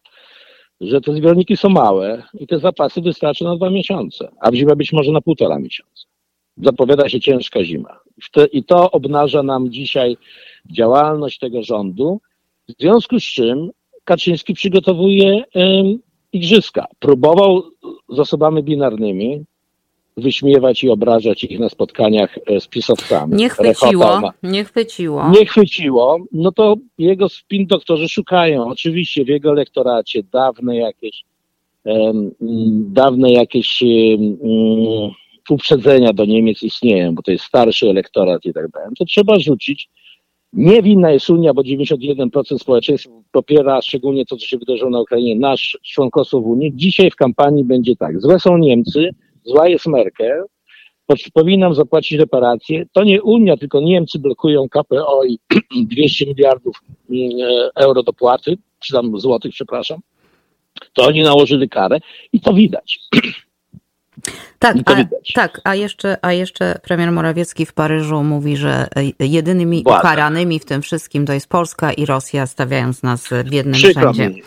że 0.81 1.01
te 1.01 1.13
zbiorniki 1.13 1.57
są 1.57 1.69
małe 1.69 2.23
i 2.33 2.47
te 2.47 2.59
zapasy 2.59 3.01
wystarczą 3.01 3.45
na 3.45 3.55
dwa 3.55 3.69
miesiące, 3.69 4.31
a 4.41 4.51
w 4.51 4.55
zimę 4.55 4.75
być 4.75 4.93
może 4.93 5.11
na 5.11 5.21
półtora 5.21 5.59
miesiąca. 5.59 6.03
Zapowiada 6.57 7.09
się 7.09 7.19
ciężka 7.19 7.63
zima. 7.63 7.99
I 8.51 8.63
to 8.63 8.91
obnaża 8.91 9.43
nam 9.43 9.71
dzisiaj 9.71 10.17
działalność 10.71 11.39
tego 11.39 11.63
rządu, 11.63 12.21
w 12.69 12.81
związku 12.81 13.19
z 13.19 13.23
czym 13.23 13.71
Kaczyński 14.07 14.53
przygotowuje 14.53 15.43
igrzyska. 16.33 16.85
Próbował 16.99 17.63
z 18.09 18.19
osobami 18.19 18.63
binarnymi, 18.63 19.43
wyśmiewać 20.17 20.83
i 20.83 20.89
obrażać 20.89 21.43
ich 21.43 21.59
na 21.59 21.69
spotkaniach 21.69 22.37
e, 22.45 22.59
z 22.59 22.67
pisowcami. 22.67 23.35
Nie 23.35 23.49
chwyciło, 23.49 24.21
nie 24.43 24.63
chwiciło. 24.63 25.29
Nie 25.29 25.45
chwyciło, 25.45 26.17
no 26.31 26.51
to 26.51 26.75
jego 26.97 27.29
spin 27.29 27.67
doktorzy 27.67 28.09
szukają. 28.09 28.67
Oczywiście 28.67 29.25
w 29.25 29.27
jego 29.27 29.53
lektoracie 29.53 30.23
dawne 30.31 30.77
jakieś 30.77 31.23
um, 31.83 32.31
dawne 32.93 33.31
jakieś 33.31 33.81
um, 33.81 34.37
uprzedzenia 35.49 36.13
do 36.13 36.25
Niemiec 36.25 36.63
istnieją, 36.63 37.15
bo 37.15 37.21
to 37.21 37.31
jest 37.31 37.43
starszy 37.43 37.89
elektorat 37.89 38.45
i 38.45 38.53
tak 38.53 38.67
dalej. 38.67 38.89
To 38.99 39.05
trzeba 39.05 39.39
rzucić. 39.39 39.89
Nie 40.53 40.81
winna 40.81 41.11
jest 41.11 41.29
Unia, 41.29 41.53
bo 41.53 41.61
91% 41.61 42.57
społeczeństwa 42.59 43.09
popiera 43.31 43.81
szczególnie 43.81 44.25
to, 44.25 44.37
co 44.37 44.45
się 44.45 44.57
wydarzyło 44.57 44.89
na 44.89 45.01
Ukrainie, 45.01 45.35
nasz 45.35 45.77
członkostwo 45.83 46.41
w 46.41 46.47
Unii. 46.47 46.71
Dzisiaj 46.75 47.11
w 47.11 47.15
kampanii 47.15 47.63
będzie 47.63 47.95
tak. 47.95 48.21
Złe 48.21 48.39
są 48.39 48.57
Niemcy, 48.57 49.09
zła 49.43 49.67
jest 49.67 49.87
Merkel, 49.87 50.43
powinnam 51.33 51.73
zapłacić 51.73 52.19
reparacje. 52.19 52.85
To 52.91 53.03
nie 53.03 53.23
Unia, 53.23 53.57
tylko 53.57 53.81
Niemcy 53.81 54.19
blokują 54.19 54.69
KPO 54.69 55.21
i 55.25 55.39
200 55.85 56.25
miliardów 56.25 56.83
mm, 57.09 57.31
e, 57.41 57.69
euro 57.75 58.03
dopłaty, 58.03 58.57
czy 58.79 58.93
tam 58.93 59.19
złotych, 59.19 59.51
przepraszam. 59.51 59.99
To 60.93 61.03
oni 61.03 61.23
nałożyli 61.23 61.69
karę 61.69 61.99
i 62.33 62.39
to 62.39 62.53
widać. 62.53 62.99
Tak, 64.59 64.75
a, 64.85 64.95
tak 65.33 65.61
a, 65.63 65.75
jeszcze, 65.75 66.17
a 66.21 66.33
jeszcze 66.33 66.79
premier 66.83 67.11
Morawiecki 67.11 67.65
w 67.65 67.73
Paryżu 67.73 68.23
mówi, 68.23 68.57
że 68.57 68.87
jedynymi 69.19 69.83
Władza. 69.83 69.99
ukaranymi 69.99 70.59
w 70.59 70.65
tym 70.65 70.81
wszystkim 70.81 71.25
to 71.25 71.33
jest 71.33 71.49
Polska 71.49 71.93
i 71.93 72.05
Rosja, 72.05 72.47
stawiając 72.47 73.03
nas 73.03 73.29
w 73.45 73.53
jednym 73.53 73.73
Przykro 73.73 74.13
Mi. 74.13 74.43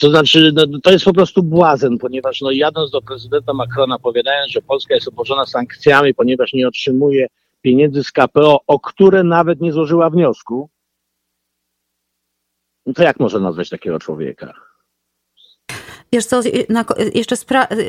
To 0.00 0.10
znaczy, 0.10 0.52
no, 0.54 0.78
to 0.82 0.90
jest 0.90 1.04
po 1.04 1.12
prostu 1.12 1.42
błazen, 1.42 1.98
ponieważ 1.98 2.40
no, 2.40 2.50
jadąc 2.50 2.90
do 2.90 3.02
prezydenta 3.02 3.52
Macrona, 3.52 3.98
powiadając, 3.98 4.52
że 4.52 4.62
Polska 4.62 4.94
jest 4.94 5.08
obłożona 5.08 5.46
sankcjami, 5.46 6.14
ponieważ 6.14 6.52
nie 6.52 6.68
otrzymuje 6.68 7.26
pieniędzy 7.62 8.04
z 8.04 8.12
KPO, 8.12 8.60
o 8.66 8.80
które 8.80 9.24
nawet 9.24 9.60
nie 9.60 9.72
złożyła 9.72 10.10
wniosku, 10.10 10.70
no 12.86 12.92
to 12.92 13.02
jak 13.02 13.20
może 13.20 13.40
nazwać 13.40 13.68
takiego 13.68 13.98
człowieka? 13.98 14.69
Wiesz 16.12 16.26
co, 16.26 16.40
jeszcze 17.14 17.36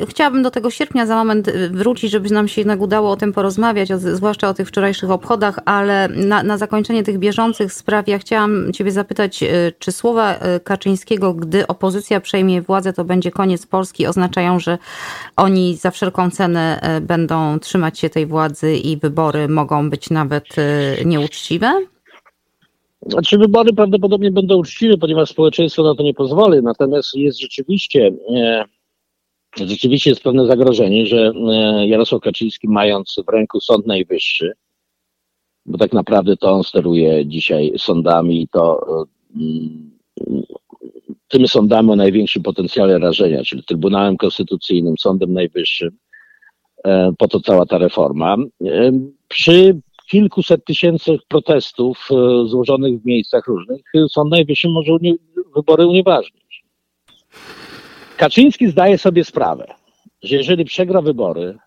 chciałabym 0.08 0.42
do 0.42 0.50
tego 0.50 0.70
sierpnia 0.70 1.06
za 1.06 1.16
moment 1.16 1.48
y, 1.48 1.68
wrócić, 1.68 2.10
żeby 2.10 2.30
nam 2.30 2.48
się 2.48 2.60
jednak 2.60 2.80
udało 2.80 3.10
o 3.10 3.16
tym 3.16 3.32
porozmawiać, 3.32 3.88
zwłaszcza 3.98 4.48
o 4.48 4.54
tych 4.54 4.68
wczorajszych 4.68 5.10
obchodach, 5.10 5.58
ale 5.64 6.08
na, 6.08 6.42
na 6.42 6.58
zakończenie 6.58 7.02
tych 7.02 7.18
bieżących 7.18 7.72
spraw 7.72 8.08
ja 8.08 8.18
chciałam 8.18 8.72
Ciebie 8.72 8.92
zapytać, 8.92 9.42
y, 9.42 9.72
czy 9.78 9.92
słowa 9.92 10.34
y, 10.34 10.60
Kaczyńskiego, 10.60 11.34
gdy 11.34 11.66
opozycja 11.66 12.20
przejmie 12.20 12.62
władzę, 12.62 12.92
to 12.92 13.04
będzie 13.04 13.30
koniec 13.30 13.66
Polski, 13.66 14.06
oznaczają, 14.06 14.60
że 14.60 14.78
oni 15.36 15.76
za 15.76 15.90
wszelką 15.90 16.30
cenę 16.30 16.80
będą 17.00 17.58
trzymać 17.58 17.98
się 17.98 18.10
tej 18.10 18.26
władzy 18.26 18.76
i 18.76 18.96
wybory 18.96 19.48
mogą 19.48 19.90
być 19.90 20.10
nawet 20.10 20.46
nieuczciwe? 21.04 21.91
Znaczy 23.06 23.38
wybory 23.38 23.72
prawdopodobnie 23.72 24.30
będą 24.30 24.56
uczciwe, 24.56 24.96
ponieważ 24.96 25.30
społeczeństwo 25.30 25.82
na 25.82 25.94
to 25.94 26.02
nie 26.02 26.14
pozwoli, 26.14 26.62
natomiast 26.62 27.14
jest 27.14 27.40
rzeczywiście, 27.40 28.12
e, 28.36 28.64
rzeczywiście 29.56 30.10
jest 30.10 30.22
pewne 30.22 30.46
zagrożenie, 30.46 31.06
że 31.06 31.32
e, 31.50 31.86
Jarosław 31.86 32.22
Kaczyński 32.22 32.68
mając 32.68 33.16
w 33.26 33.30
ręku 33.32 33.60
Sąd 33.60 33.86
Najwyższy, 33.86 34.52
bo 35.66 35.78
tak 35.78 35.92
naprawdę 35.92 36.36
to 36.36 36.52
on 36.52 36.64
steruje 36.64 37.26
dzisiaj 37.26 37.72
sądami 37.78 38.42
i 38.42 38.48
to 38.48 38.86
e, 39.00 39.04
tymi 41.28 41.48
sądami 41.48 41.90
o 41.90 41.96
największym 41.96 42.42
potencjale 42.42 42.98
rażenia, 42.98 43.44
czyli 43.44 43.64
Trybunałem 43.64 44.16
Konstytucyjnym, 44.16 44.98
Sądem 44.98 45.32
Najwyższym, 45.32 45.90
e, 46.84 47.12
po 47.18 47.28
to 47.28 47.40
cała 47.40 47.66
ta 47.66 47.78
reforma. 47.78 48.36
Przy 49.28 49.80
kilkuset 50.12 50.64
tysięcy 50.64 51.18
protestów 51.28 52.08
e, 52.10 52.14
złożonych 52.48 53.00
w 53.00 53.06
miejscach 53.06 53.46
różnych, 53.46 53.80
Sąd 54.08 54.30
Najwyższy 54.30 54.68
może 54.68 54.92
unie, 54.92 55.14
wybory 55.54 55.86
unieważnić. 55.86 56.64
Kaczyński 58.16 58.68
zdaje 58.68 58.98
sobie 58.98 59.24
sprawę, 59.24 59.66
że 60.22 60.36
jeżeli 60.36 60.64
przegra 60.64 61.02
wybory, 61.02 61.58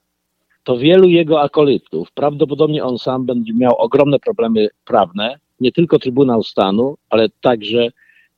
to 0.64 0.78
wielu 0.78 1.08
jego 1.08 1.42
akolytów, 1.42 2.12
prawdopodobnie 2.12 2.84
on 2.84 2.98
sam 2.98 3.26
będzie 3.26 3.54
miał 3.54 3.76
ogromne 3.78 4.20
problemy 4.20 4.68
prawne, 4.86 5.40
nie 5.60 5.72
tylko 5.72 6.00
Trybunał 6.00 6.44
Stanu, 6.44 6.98
ale 7.10 7.30
także 7.42 7.90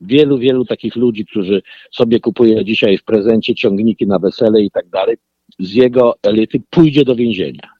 wielu, 0.02 0.38
wielu 0.38 0.66
takich 0.66 0.96
ludzi, 0.96 1.26
którzy 1.26 1.62
sobie 1.92 2.20
kupują 2.20 2.64
dzisiaj 2.64 2.98
w 2.98 3.04
prezencie 3.04 3.56
ciągniki 3.56 4.08
na 4.08 4.20
wesele 4.20 4.62
i 4.62 4.72
tak 4.72 4.90
dalej, 4.90 5.18
z 5.60 5.74
jego 5.74 6.16
elity 6.24 6.62
pójdzie 6.70 7.06
do 7.06 7.16
więzienia. 7.16 7.77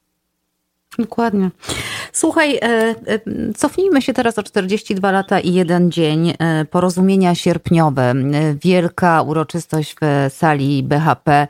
Dokładnie. 1.00 1.50
Słuchaj, 2.12 2.56
e, 2.56 2.60
e, 2.62 3.20
cofnijmy 3.56 4.01
się 4.01 4.13
teraz 4.13 4.39
o 4.39 4.44
42 4.44 5.12
lata 5.12 5.39
i 5.39 5.54
jeden 5.54 5.92
dzień. 5.92 6.34
E, 6.39 6.66
porozumienia 6.66 7.36
sierpniowe. 7.36 8.13
Wielka 8.63 9.22
uroczystość 9.22 9.96
w 10.01 10.34
sali 10.34 10.84
BHP. 10.84 11.48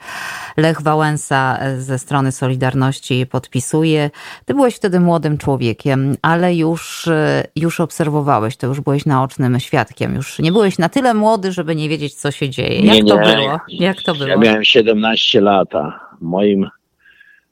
Lech 0.58 0.82
Wałęsa 0.82 1.60
ze 1.78 2.00
strony 2.00 2.32
Solidarności 2.32 3.26
podpisuje. 3.26 4.10
Ty 4.46 4.54
byłeś 4.54 4.76
wtedy 4.76 5.00
młodym 5.00 5.38
człowiekiem, 5.38 6.16
ale 6.22 6.56
już, 6.56 7.10
już 7.56 7.80
obserwowałeś 7.80 8.58
to, 8.58 8.68
już 8.68 8.82
byłeś 8.82 9.06
naocznym 9.06 9.60
świadkiem. 9.60 10.16
Już 10.16 10.40
nie 10.40 10.52
byłeś 10.52 10.78
na 10.78 10.90
tyle 10.90 11.14
młody, 11.14 11.52
żeby 11.52 11.76
nie 11.76 11.90
wiedzieć, 11.90 12.16
co 12.16 12.32
się 12.32 12.50
dzieje. 12.50 12.80
Jak 12.80 12.96
nie, 12.96 13.04
to 13.04 13.20
nie. 13.20 13.36
było? 13.36 13.60
Jak 13.68 14.02
to 14.02 14.16
było? 14.16 14.28
Ja 14.28 14.38
miałem 14.38 14.64
17 14.64 15.42
lata. 15.42 16.00
Moim 16.22 16.70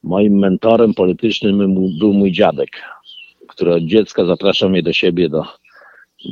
moim 0.05 0.39
mentorem 0.39 0.93
politycznym 0.93 1.75
był 1.99 2.13
mój 2.13 2.31
dziadek, 2.31 2.69
który 3.47 3.73
od 3.73 3.83
dziecka 3.83 4.25
zapraszał 4.25 4.69
mnie 4.69 4.83
do 4.83 4.93
siebie, 4.93 5.29
do, 5.29 5.43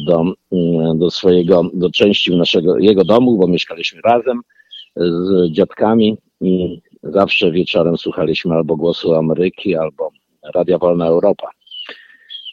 do, 0.06 0.24
mm, 0.52 1.00
do 1.00 1.12
swojego, 1.12 1.64
do 1.74 1.92
części 1.92 2.38
naszego, 2.38 2.78
jego 2.80 3.04
domu, 3.04 3.38
bo 3.38 3.48
mieszkaliśmy 3.48 4.02
razem 4.02 4.42
z 4.96 5.52
dziadkami 5.52 6.18
i 6.42 6.82
zawsze 7.04 7.52
wieczorem 7.52 7.98
słuchaliśmy 7.98 8.56
albo 8.56 8.76
Głosu 8.76 9.16
Ameryki, 9.16 9.76
albo 9.76 10.10
Radia 10.56 10.78
Wolna 10.78 11.08
Europa. 11.08 11.48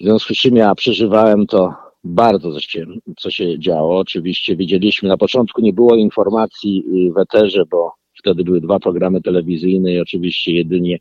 W 0.01 0.05
związku 0.05 0.35
z 0.35 0.39
czym 0.39 0.57
ja 0.57 0.75
przeżywałem 0.75 1.47
to 1.47 1.75
bardzo, 2.05 2.53
co 2.53 2.61
się, 2.61 2.87
co 3.19 3.31
się 3.31 3.59
działo. 3.59 3.99
Oczywiście 3.99 4.57
widzieliśmy, 4.57 5.09
na 5.09 5.17
początku 5.17 5.61
nie 5.61 5.73
było 5.73 5.97
informacji 5.97 6.85
w 7.17 7.19
eterze, 7.19 7.65
bo 7.71 7.93
wtedy 8.19 8.45
były 8.45 8.61
dwa 8.61 8.79
programy 8.79 9.23
telewizyjne 9.23 9.93
i 9.93 10.01
oczywiście 10.01 10.53
jedynie 10.53 10.99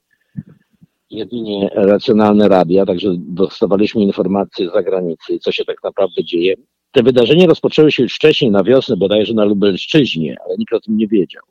jedynie 1.10 1.70
racjonalne 1.74 2.48
radia, 2.48 2.86
także 2.86 3.10
dostawaliśmy 3.18 4.02
informacje 4.02 4.70
z 4.70 4.74
zagranicy, 4.74 5.40
co 5.40 5.52
się 5.52 5.66
tak 5.66 5.84
naprawdę 5.84 6.24
dzieje. 6.24 6.56
Te 6.92 7.04
wydarzenia 7.04 7.48
rozpoczęły 7.48 7.92
się 7.92 8.04
już 8.04 8.16
wcześniej, 8.16 8.52
na 8.52 8.64
wiosnę, 8.64 8.98
bodajże 8.98 9.34
na 9.34 9.46
Lubelszczyźnie, 9.46 10.36
ale 10.46 10.56
nikt 10.58 10.74
o 10.74 10.80
tym 10.80 10.98
nie 10.98 11.08
wiedział. 11.08 11.44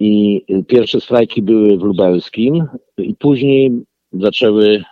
I 0.00 0.42
pierwsze 0.68 1.00
strajki 1.00 1.42
były 1.42 1.78
w 1.78 1.82
Lubelskim 1.82 2.66
i 2.98 3.14
później 3.14 3.72
zaczęły, 4.12 4.82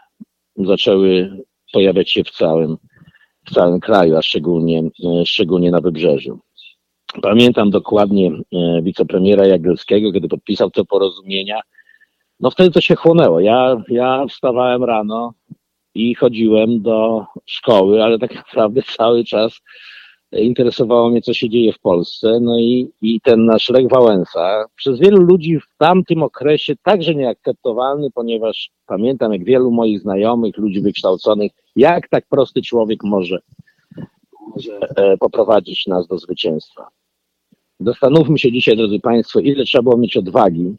zaczęły 0.56 1.30
pojawiać 1.72 2.10
się 2.10 2.24
w 2.24 2.30
całym, 2.30 2.76
w 3.46 3.54
całym 3.54 3.80
kraju, 3.80 4.16
a 4.16 4.22
szczególnie, 4.22 4.82
szczególnie 5.24 5.70
na 5.70 5.80
wybrzeżu. 5.80 6.40
Pamiętam 7.22 7.70
dokładnie 7.70 8.30
e, 8.52 8.82
wicepremiera 8.82 9.46
Jagielskiego, 9.46 10.12
kiedy 10.12 10.28
podpisał 10.28 10.70
te 10.70 10.84
porozumienia, 10.84 11.60
no 12.42 12.50
wtedy 12.50 12.70
to 12.70 12.80
się 12.80 12.94
chłonęło. 12.94 13.40
Ja, 13.40 13.82
ja 13.88 14.26
wstawałem 14.28 14.84
rano 14.84 15.32
i 15.94 16.14
chodziłem 16.14 16.82
do 16.82 17.26
szkoły, 17.46 18.04
ale 18.04 18.18
tak 18.18 18.34
naprawdę 18.34 18.82
cały 18.96 19.24
czas 19.24 19.60
interesowało 20.32 21.10
mnie, 21.10 21.22
co 21.22 21.34
się 21.34 21.48
dzieje 21.48 21.72
w 21.72 21.78
Polsce. 21.78 22.40
No 22.40 22.58
i, 22.58 22.90
i 23.02 23.20
ten 23.20 23.44
nasz 23.44 23.68
Lech 23.68 23.88
Wałęsa, 23.88 24.64
przez 24.76 24.98
wielu 24.98 25.22
ludzi 25.22 25.60
w 25.60 25.76
tamtym 25.78 26.22
okresie 26.22 26.74
także 26.82 27.14
nieakceptowalny, 27.14 28.10
ponieważ 28.14 28.70
pamiętam, 28.86 29.32
jak 29.32 29.44
wielu 29.44 29.70
moich 29.70 30.00
znajomych, 30.00 30.56
ludzi 30.56 30.80
wykształconych, 30.80 31.52
jak 31.76 32.08
tak 32.08 32.26
prosty 32.28 32.62
człowiek 32.62 33.04
może, 33.04 33.38
może 34.46 34.78
e, 34.96 35.16
poprowadzić 35.16 35.86
nas 35.86 36.06
do 36.06 36.18
zwycięstwa. 36.18 36.88
Zastanówmy 37.80 38.38
się 38.38 38.52
dzisiaj, 38.52 38.76
drodzy 38.76 39.00
Państwo, 39.00 39.40
ile 39.40 39.64
trzeba 39.64 39.82
było 39.82 39.96
mieć 39.96 40.16
odwagi, 40.16 40.76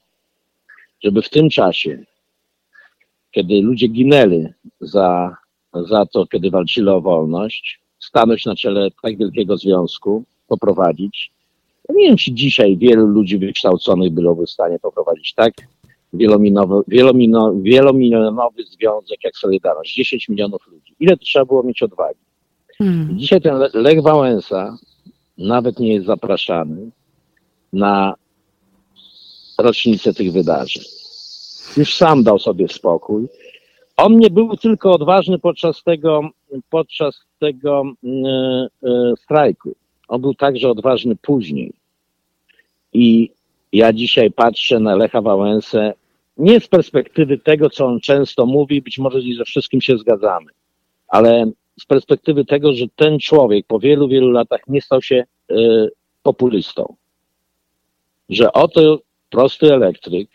żeby 1.04 1.22
w 1.22 1.30
tym 1.30 1.50
czasie, 1.50 2.04
kiedy 3.32 3.62
ludzie 3.62 3.88
ginęli 3.88 4.48
za, 4.82 5.38
za 5.74 6.06
to, 6.06 6.28
kiedy 6.28 6.50
walczyli 6.50 6.90
o 6.90 7.02
wolność, 7.02 7.80
stanąć 8.00 8.46
na 8.46 8.56
czele 8.56 8.90
tak 9.04 9.18
wielkiego 9.18 9.58
związku, 9.58 10.24
poprowadzić. 10.48 11.32
Ja 11.90 11.96
nie 11.96 12.08
wiem, 12.08 12.18
czy 12.18 12.32
dzisiaj 12.32 12.78
wielu 12.78 13.08
ludzi 13.08 13.38
wykształconych 13.38 14.12
byłoby 14.12 14.46
w 14.46 14.50
stanie 14.50 14.80
poprowadzić 14.80 15.34
tak 15.34 15.54
wielominowy, 16.14 16.82
wielomino, 16.88 17.54
wielomilionowy 17.62 18.64
związek 18.64 19.24
jak 19.24 19.38
Solidarność. 19.38 19.96
10 19.96 20.30
milionów 20.30 20.68
ludzi. 20.68 20.96
Ile 21.00 21.18
to 21.18 21.26
trzeba 21.26 21.46
było 21.46 21.64
mieć 21.64 21.84
odwagi? 21.84 22.20
Hmm. 22.78 23.20
Dzisiaj 23.20 23.42
ten 23.42 23.54
Lech 23.74 24.02
Wałęsa 24.02 24.78
nawet 25.38 25.80
nie 25.80 25.94
jest 25.94 26.06
zapraszany 26.06 26.90
na 27.74 28.16
rocznicę 29.64 30.14
tych 30.14 30.32
wydarzeń. 30.32 30.84
Już 31.78 31.96
sam 31.96 32.24
dał 32.24 32.40
sobie 32.40 32.68
spokój. 32.68 33.28
On 33.98 34.20
nie 34.20 34.30
był 34.30 34.58
tylko 34.58 34.92
odważny 34.92 35.40
podczas 35.40 35.84
tego, 35.84 36.30
podczas 36.70 37.16
tego 37.40 37.84
e, 38.04 38.08
e, 38.84 39.14
strajku. 39.24 39.76
On 40.08 40.22
był 40.22 40.34
także 40.34 40.70
odważny 40.70 41.16
później. 41.16 41.74
I 42.94 43.30
ja 43.72 43.94
dzisiaj 43.94 44.32
patrzę 44.32 44.80
na 44.80 44.96
Lecha 44.96 45.22
Wałęsę 45.22 45.94
nie 46.38 46.60
z 46.60 46.68
perspektywy 46.68 47.38
tego, 47.38 47.70
co 47.70 47.86
on 47.86 48.00
często 48.00 48.46
mówi, 48.46 48.82
być 48.82 48.98
może 48.98 49.20
ze 49.38 49.46
wszystkim 49.46 49.82
się 49.82 49.98
zgadzamy, 49.98 50.52
ale 51.08 51.52
z 51.80 51.86
perspektywy 51.86 52.46
tego, 52.46 52.74
że 52.74 52.86
ten 52.96 53.20
człowiek 53.20 53.66
po 53.68 53.80
wielu, 53.80 54.08
wielu 54.08 54.32
latach 54.32 54.62
nie 54.68 54.82
stał 54.82 55.02
się 55.02 55.24
y, 55.52 55.90
populistą. 56.24 56.96
Że 58.30 58.54
oto 58.54 59.00
prosty 59.34 59.74
elektryk 59.74 60.30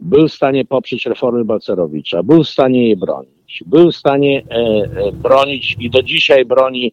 był 0.00 0.28
w 0.28 0.32
stanie 0.32 0.64
poprzeć 0.64 1.06
reformy 1.06 1.44
Balcerowicza, 1.44 2.22
był 2.22 2.44
w 2.44 2.48
stanie 2.48 2.88
je 2.88 2.96
bronić, 2.96 3.62
był 3.66 3.92
w 3.92 3.96
stanie 3.96 4.42
e, 4.50 4.54
e, 4.54 5.12
bronić 5.12 5.76
i 5.80 5.90
do 5.90 6.02
dzisiaj 6.02 6.44
broni 6.44 6.92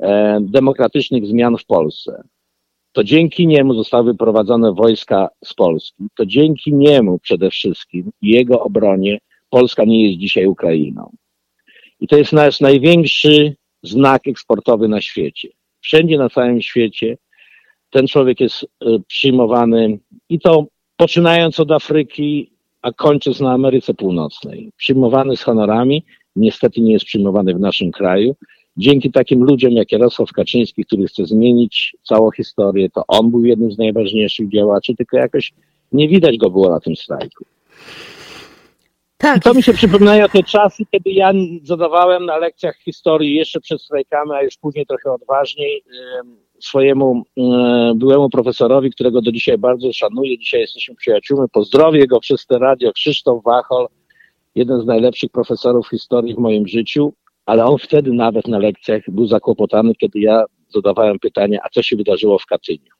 e, 0.00 0.38
demokratycznych 0.40 1.26
zmian 1.26 1.56
w 1.56 1.64
Polsce. 1.66 2.22
To 2.92 3.04
dzięki 3.04 3.46
niemu 3.46 3.74
zostały 3.74 4.04
wyprowadzone 4.04 4.72
wojska 4.72 5.28
z 5.44 5.54
Polski. 5.54 6.04
To 6.16 6.26
dzięki 6.26 6.74
niemu 6.74 7.18
przede 7.18 7.50
wszystkim 7.50 8.10
i 8.22 8.28
jego 8.28 8.60
obronie 8.60 9.18
Polska 9.50 9.84
nie 9.84 10.08
jest 10.08 10.18
dzisiaj 10.18 10.46
Ukrainą. 10.46 11.12
I 12.00 12.08
to 12.08 12.16
jest 12.16 12.32
nasz 12.32 12.60
największy 12.60 13.56
znak 13.82 14.28
eksportowy 14.28 14.88
na 14.88 15.00
świecie. 15.00 15.48
Wszędzie 15.80 16.18
na 16.18 16.30
całym 16.30 16.62
świecie 16.62 17.16
ten 17.94 18.06
człowiek 18.06 18.40
jest 18.40 18.62
y, 18.62 18.66
przyjmowany 19.06 19.98
i 20.28 20.40
to 20.40 20.66
poczynając 20.96 21.60
od 21.60 21.70
Afryki, 21.70 22.50
a 22.82 22.92
kończąc 22.92 23.40
na 23.40 23.52
Ameryce 23.52 23.94
Północnej. 23.94 24.72
Przyjmowany 24.76 25.36
z 25.36 25.42
honorami, 25.42 26.04
niestety 26.36 26.80
nie 26.80 26.92
jest 26.92 27.04
przyjmowany 27.04 27.54
w 27.54 27.60
naszym 27.60 27.92
kraju. 27.92 28.36
Dzięki 28.76 29.12
takim 29.12 29.44
ludziom 29.44 29.72
jak 29.72 29.92
Jarosław 29.92 30.32
Kaczyński, 30.32 30.84
który 30.84 31.06
chce 31.06 31.26
zmienić 31.26 31.96
całą 32.02 32.30
historię, 32.30 32.90
to 32.90 33.02
on 33.08 33.30
był 33.30 33.44
jednym 33.44 33.72
z 33.72 33.78
najważniejszych 33.78 34.48
działaczy, 34.48 34.94
tylko 34.96 35.16
jakoś 35.16 35.52
nie 35.92 36.08
widać 36.08 36.36
go 36.36 36.50
było 36.50 36.70
na 36.70 36.80
tym 36.80 36.96
strajku. 36.96 37.44
Tak. 39.18 39.36
I 39.36 39.40
to 39.40 39.54
mi 39.54 39.62
się 39.62 39.72
przypominają 39.72 40.28
te 40.28 40.42
czasy, 40.42 40.84
kiedy 40.90 41.10
ja 41.10 41.32
zadawałem 41.62 42.26
na 42.26 42.36
lekcjach 42.36 42.76
historii 42.76 43.34
jeszcze 43.34 43.60
przed 43.60 43.82
strajkami, 43.82 44.30
a 44.32 44.42
już 44.42 44.56
później 44.56 44.86
trochę 44.86 45.12
odważniej 45.12 45.82
swojemu 46.64 47.22
byłemu 47.94 48.30
profesorowi, 48.30 48.90
którego 48.90 49.22
do 49.22 49.32
dzisiaj 49.32 49.58
bardzo 49.58 49.92
szanuję, 49.92 50.38
dzisiaj 50.38 50.60
jesteśmy 50.60 50.94
przyjaciółmi, 50.94 51.48
pozdrowię 51.52 52.06
go 52.06 52.20
przez 52.20 52.46
te 52.46 52.58
radio, 52.58 52.92
Krzysztof 52.92 53.44
Wachol, 53.44 53.86
jeden 54.54 54.80
z 54.80 54.86
najlepszych 54.86 55.30
profesorów 55.30 55.88
historii 55.88 56.34
w 56.34 56.38
moim 56.38 56.68
życiu, 56.68 57.12
ale 57.46 57.64
on 57.64 57.78
wtedy 57.78 58.12
nawet 58.12 58.48
na 58.48 58.58
lekcjach 58.58 59.02
był 59.08 59.26
zakłopotany, 59.26 59.94
kiedy 59.94 60.20
ja 60.20 60.44
zadawałem 60.68 61.18
pytanie, 61.18 61.58
a 61.62 61.68
co 61.68 61.82
się 61.82 61.96
wydarzyło 61.96 62.38
w 62.38 62.46
Katyniu? 62.46 62.92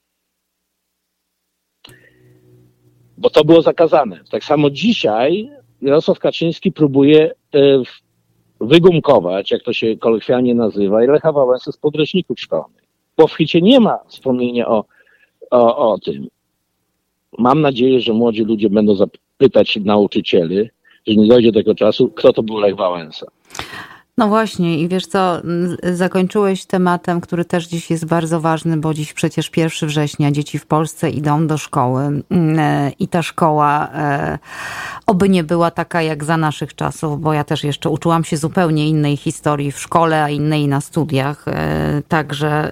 Bo 3.17 3.29
to 3.29 3.43
było 3.43 3.61
zakazane. 3.61 4.19
Tak 4.31 4.43
samo 4.43 4.69
dzisiaj 4.69 5.49
Jarosław 5.81 6.19
Kaczyński 6.19 6.71
próbuje 6.71 7.31
e, 7.55 7.81
wygumkować, 8.61 9.51
jak 9.51 9.63
to 9.63 9.73
się 9.73 9.97
kolokwialnie 9.97 10.55
nazywa, 10.55 11.03
i 11.03 11.07
Lecha 11.07 11.31
Wałęsę 11.31 11.71
z 11.71 11.77
podręczników 11.77 12.39
szkolnych. 12.39 12.84
Bo 13.17 13.27
w 13.27 13.33
Hicie 13.37 13.61
nie 13.61 13.79
ma 13.79 13.99
wspomnienia 14.07 14.67
o, 14.67 14.85
o, 15.51 15.93
o 15.93 15.99
tym. 15.99 16.27
Mam 17.37 17.61
nadzieję, 17.61 18.01
że 18.01 18.13
młodzi 18.13 18.43
ludzie 18.43 18.69
będą 18.69 18.95
zapytać 18.95 19.79
nauczycieli, 19.83 20.69
że 21.07 21.15
nie 21.15 21.27
dojdzie 21.27 21.51
do 21.51 21.59
tego 21.59 21.75
czasu, 21.75 22.07
kto 22.07 22.33
to 22.33 22.43
był 22.43 22.57
Lech 22.57 22.75
Wałęsa. 22.75 23.25
No 24.17 24.27
właśnie 24.27 24.79
i 24.79 24.87
wiesz 24.87 25.07
co, 25.07 25.41
zakończyłeś 25.93 26.65
tematem, 26.65 27.21
który 27.21 27.45
też 27.45 27.67
dziś 27.67 27.91
jest 27.91 28.05
bardzo 28.05 28.41
ważny, 28.41 28.77
bo 28.77 28.93
dziś 28.93 29.13
przecież 29.13 29.51
1 29.57 29.89
września 29.89 30.31
dzieci 30.31 30.59
w 30.59 30.65
Polsce 30.65 31.09
idą 31.09 31.47
do 31.47 31.57
szkoły. 31.57 32.03
Mm, 32.03 32.59
e, 32.59 32.91
i 32.99 33.07
ta 33.07 33.21
szkoła 33.21 33.89
e, 33.93 34.39
oby 35.05 35.29
nie 35.29 35.43
była 35.43 35.71
taka 35.71 36.01
jak 36.01 36.23
za 36.23 36.37
naszych 36.37 36.75
czasów, 36.75 37.21
bo 37.21 37.33
ja 37.33 37.43
też 37.43 37.63
jeszcze 37.63 37.89
uczyłam 37.89 38.23
się 38.23 38.37
zupełnie 38.37 38.89
innej 38.89 39.17
historii 39.17 39.71
w 39.71 39.79
szkole, 39.79 40.23
a 40.23 40.29
innej 40.29 40.67
na 40.67 40.81
studiach, 40.81 41.47
e, 41.47 42.01
także 42.07 42.71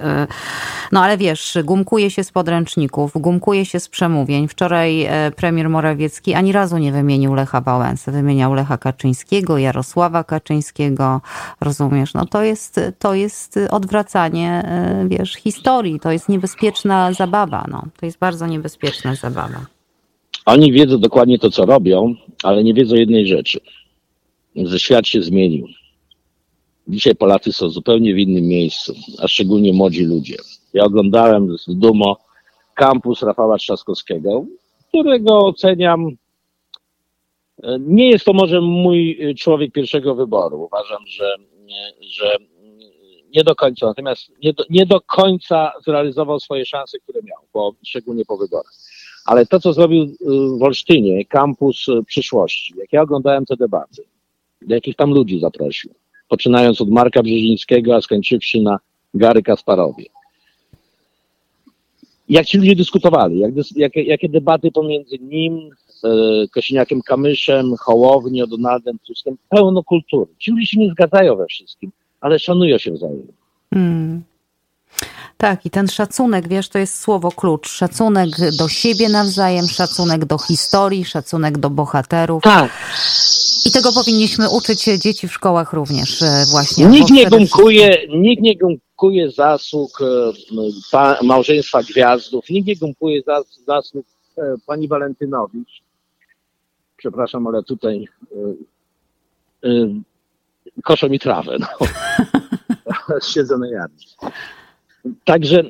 no 0.92 1.02
ale 1.02 1.16
wiesz, 1.16 1.58
gumkuje 1.64 2.10
się 2.10 2.24
z 2.24 2.32
podręczników, 2.32 3.12
gumkuje 3.14 3.66
się 3.66 3.80
z 3.80 3.88
przemówień. 3.88 4.48
Wczoraj 4.48 5.08
premier 5.36 5.70
Morawiecki 5.70 6.34
ani 6.34 6.52
razu 6.52 6.78
nie 6.78 6.92
wymienił 6.92 7.34
Lecha 7.34 7.60
Wałęsy, 7.60 8.12
wymieniał 8.12 8.54
Lecha 8.54 8.78
Kaczyńskiego, 8.78 9.58
Jarosława 9.58 10.24
Kaczyńskiego, 10.24 11.20
rozumiesz? 11.60 12.14
No 12.14 12.26
to 12.26 12.42
jest, 12.42 12.80
to 12.98 13.14
jest 13.14 13.58
odwracanie, 13.70 14.50
e, 14.50 15.08
wiesz, 15.08 15.34
historii. 15.34 16.00
To 16.00 16.12
jest 16.12 16.28
niebezpieczna 16.28 17.12
zabawa, 17.12 17.64
no. 17.70 17.82
To 18.00 18.06
jest 18.06 18.18
bardzo 18.18 18.46
niebezpieczna 18.46 19.14
zabawa. 19.14 19.66
Oni 20.46 20.72
wiedzą 20.72 20.98
dokładnie 20.98 21.38
to, 21.38 21.50
co 21.50 21.66
robią, 21.66 22.14
ale 22.42 22.64
nie 22.64 22.74
wiedzą 22.74 22.96
jednej 22.96 23.26
rzeczy, 23.26 23.60
że 24.56 24.78
świat 24.78 25.06
się 25.06 25.22
zmienił. 25.22 25.66
Dzisiaj 26.88 27.14
Polacy 27.14 27.52
są 27.52 27.68
zupełnie 27.68 28.14
w 28.14 28.18
innym 28.18 28.44
miejscu, 28.44 28.94
a 29.18 29.28
szczególnie 29.28 29.72
młodzi 29.72 30.04
ludzie. 30.04 30.36
Ja 30.74 30.84
oglądałem 30.84 31.58
z 31.58 31.78
dumą 31.78 32.14
kampus 32.74 33.22
Rafała 33.22 33.58
Trzaskowskiego, 33.58 34.44
którego 34.88 35.38
oceniam 35.38 36.16
nie 37.78 38.10
jest 38.10 38.24
to 38.24 38.32
może 38.32 38.60
mój 38.60 39.18
y, 39.30 39.34
człowiek 39.34 39.72
pierwszego 39.72 40.14
wyboru. 40.14 40.62
Uważam, 40.62 41.06
że, 41.06 41.34
że 42.00 42.36
nie 43.34 43.44
do 43.44 43.54
końca, 43.54 43.86
natomiast 43.86 44.32
nie 44.42 44.52
do, 44.52 44.64
nie 44.70 44.86
do 44.86 45.00
końca 45.00 45.72
zrealizował 45.84 46.40
swoje 46.40 46.66
szanse, 46.66 46.98
które 46.98 47.20
miał, 47.22 47.38
bo 47.52 47.74
szczególnie 47.86 48.24
po 48.24 48.36
wyborach. 48.36 48.72
Ale 49.26 49.46
to, 49.46 49.60
co 49.60 49.72
zrobił 49.72 50.02
y, 50.02 50.16
w 50.58 50.62
Olsztynie, 50.62 51.24
kampus 51.24 51.88
y, 51.88 52.04
przyszłości, 52.06 52.74
jak 52.78 52.92
ja 52.92 53.02
oglądałem 53.02 53.46
te 53.46 53.56
debaty, 53.56 54.02
jakich 54.68 54.96
tam 54.96 55.10
ludzi 55.10 55.40
zaprosił, 55.40 55.94
poczynając 56.28 56.80
od 56.80 56.90
Marka 56.90 57.22
Brzezińskiego, 57.22 57.96
a 57.96 58.00
skończywszy 58.00 58.60
na 58.60 58.78
Gary 59.14 59.42
Kasparowie. 59.42 60.04
Jak 62.28 62.46
ci 62.46 62.58
ludzie 62.58 62.76
dyskutowali, 62.76 63.38
jak, 63.76 63.96
jakie, 63.96 64.28
debaty 64.28 64.70
pomiędzy 64.70 65.18
nim, 65.18 65.70
Kosiniakiem 66.52 67.02
Kamyszem, 67.02 67.74
Hołownią, 67.80 68.46
Donaldem 68.46 68.98
Tuskiem, 69.06 69.36
pełno 69.48 69.82
kultury. 69.82 70.30
Ci 70.38 70.50
ludzie 70.50 70.66
się 70.66 70.80
nie 70.80 70.90
zgadzają 70.90 71.36
we 71.36 71.46
wszystkim, 71.46 71.92
ale 72.20 72.38
szanują 72.38 72.78
się 72.78 72.92
wzajemnie. 72.92 73.32
Hmm. 73.74 74.22
Tak, 75.36 75.66
i 75.66 75.70
ten 75.70 75.88
szacunek, 75.88 76.48
wiesz, 76.48 76.68
to 76.68 76.78
jest 76.78 77.00
słowo 77.00 77.30
klucz. 77.30 77.68
Szacunek 77.68 78.28
do 78.58 78.68
siebie 78.68 79.08
nawzajem, 79.08 79.66
szacunek 79.68 80.24
do 80.24 80.38
historii, 80.38 81.04
szacunek 81.04 81.58
do 81.58 81.70
bohaterów. 81.70 82.42
Tak. 82.42 82.72
I 83.66 83.70
tego 83.70 83.92
powinniśmy 83.92 84.50
uczyć 84.50 84.84
dzieci 84.84 85.28
w 85.28 85.32
szkołach 85.32 85.72
również 85.72 86.22
e, 86.22 86.44
właśnie. 86.50 86.86
Nikt 86.86 87.10
nie 87.10 87.26
gumkuje, 87.26 88.06
nikt 88.08 88.42
nie 88.42 88.56
gumkuje 88.56 89.30
zasług 89.30 89.98
e, 90.92 91.24
małżeństwa 91.24 91.82
gwiazdów, 91.82 92.50
nikt 92.50 92.68
nie 92.68 92.76
gumkuje 92.76 93.20
zasług 93.66 94.06
pani 94.66 94.88
Walentynowicz 94.88 95.82
przepraszam, 96.96 97.46
ale 97.46 97.62
tutaj 97.62 98.08
y, 99.64 99.68
y, 99.68 99.88
koszą 100.82 101.08
mi 101.08 101.18
trawę. 101.18 101.56
No. 101.60 101.86
Siedzę 103.32 103.58
na 103.58 103.68
jardzie. 103.68 104.06
Także 105.24 105.62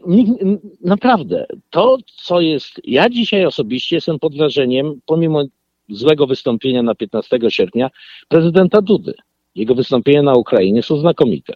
naprawdę, 0.80 1.46
to 1.70 1.96
co 2.06 2.40
jest, 2.40 2.80
ja 2.84 3.10
dzisiaj 3.10 3.46
osobiście 3.46 3.96
jestem 3.96 4.18
pod 4.18 4.36
wrażeniem, 4.36 5.00
pomimo 5.06 5.44
złego 5.88 6.26
wystąpienia 6.26 6.82
na 6.82 6.94
15 6.94 7.38
sierpnia, 7.48 7.90
prezydenta 8.28 8.82
Dudy. 8.82 9.14
Jego 9.54 9.74
wystąpienia 9.74 10.22
na 10.22 10.34
Ukrainie 10.34 10.82
są 10.82 10.98
znakomite. 10.98 11.54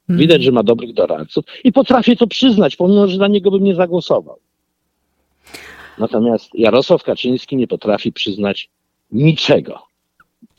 Mhm. 0.00 0.18
Widać, 0.18 0.42
że 0.42 0.52
ma 0.52 0.62
dobrych 0.62 0.94
doradców 0.94 1.44
i 1.64 1.72
potrafię 1.72 2.16
to 2.16 2.26
przyznać, 2.26 2.76
pomimo, 2.76 3.08
że 3.08 3.18
na 3.18 3.28
niego 3.28 3.50
bym 3.50 3.64
nie 3.64 3.74
zagłosował. 3.74 4.38
Natomiast 5.98 6.54
Jarosław 6.54 7.02
Kaczyński 7.02 7.56
nie 7.56 7.66
potrafi 7.66 8.12
przyznać 8.12 8.68
niczego. 9.12 9.82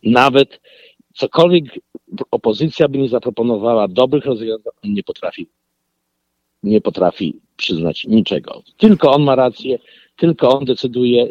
Nawet 0.04 0.62
cokolwiek 1.16 1.66
opozycja 2.32 2.88
by 2.88 2.98
nie 2.98 3.10
zaproponowała 3.10 3.88
dobrych 3.88 4.26
rozwiązań, 4.26 4.74
on 4.84 4.94
nie 4.94 5.04
potrafi, 5.04 5.48
nie 6.64 6.82
potrafi 6.82 7.40
przyznać 7.58 8.06
niczego. 8.06 8.64
Tylko 8.78 9.12
on 9.12 9.24
ma 9.24 9.36
rację, 9.36 9.80
tylko 10.18 10.60
on 10.60 10.66
decyduje, 10.66 11.28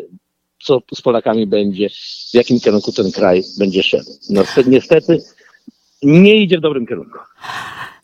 co 0.63 0.83
z 0.95 1.03
Polakami 1.03 1.47
będzie, 1.47 1.89
w 2.31 2.35
jakim 2.35 2.61
kierunku 2.61 2.93
ten 2.93 3.13
kraj 3.13 3.43
będzie 3.59 3.83
szedł. 3.83 4.11
No, 4.31 4.43
niestety 4.67 5.23
nie 6.03 6.37
idzie 6.37 6.59
w 6.59 6.61
dobrym 6.61 6.87
kierunku. 6.87 7.19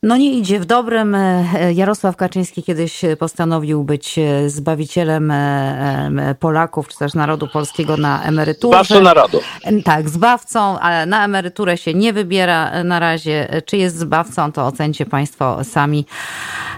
No 0.07 0.17
nie 0.17 0.33
idzie 0.33 0.61
w 0.61 0.65
dobrym. 0.65 1.15
E, 1.15 1.73
Jarosław 1.73 2.17
Kaczyński 2.17 2.63
kiedyś 2.63 3.01
postanowił 3.19 3.85
być 3.85 4.19
e, 4.19 4.51
zbawicielem 4.51 5.31
e, 5.31 6.35
Polaków, 6.41 6.89
czy 6.89 6.99
też 6.99 7.15
narodu 7.15 7.49
polskiego 7.49 7.97
na 7.97 8.23
emeryturę. 8.23 8.85
Zbawcą 8.85 9.03
narodu. 9.03 9.41
Tak, 9.85 10.09
zbawcą, 10.09 10.79
ale 10.79 11.07
na 11.07 11.25
emeryturę 11.25 11.77
się 11.77 11.95
nie 11.95 12.13
wybiera 12.13 12.85
na 12.85 12.99
razie. 12.99 13.63
Czy 13.67 13.77
jest 13.77 13.99
zbawcą, 13.99 14.53
to 14.53 14.67
ocencie 14.67 15.07
Państwo 15.07 15.65
sami. 15.65 16.05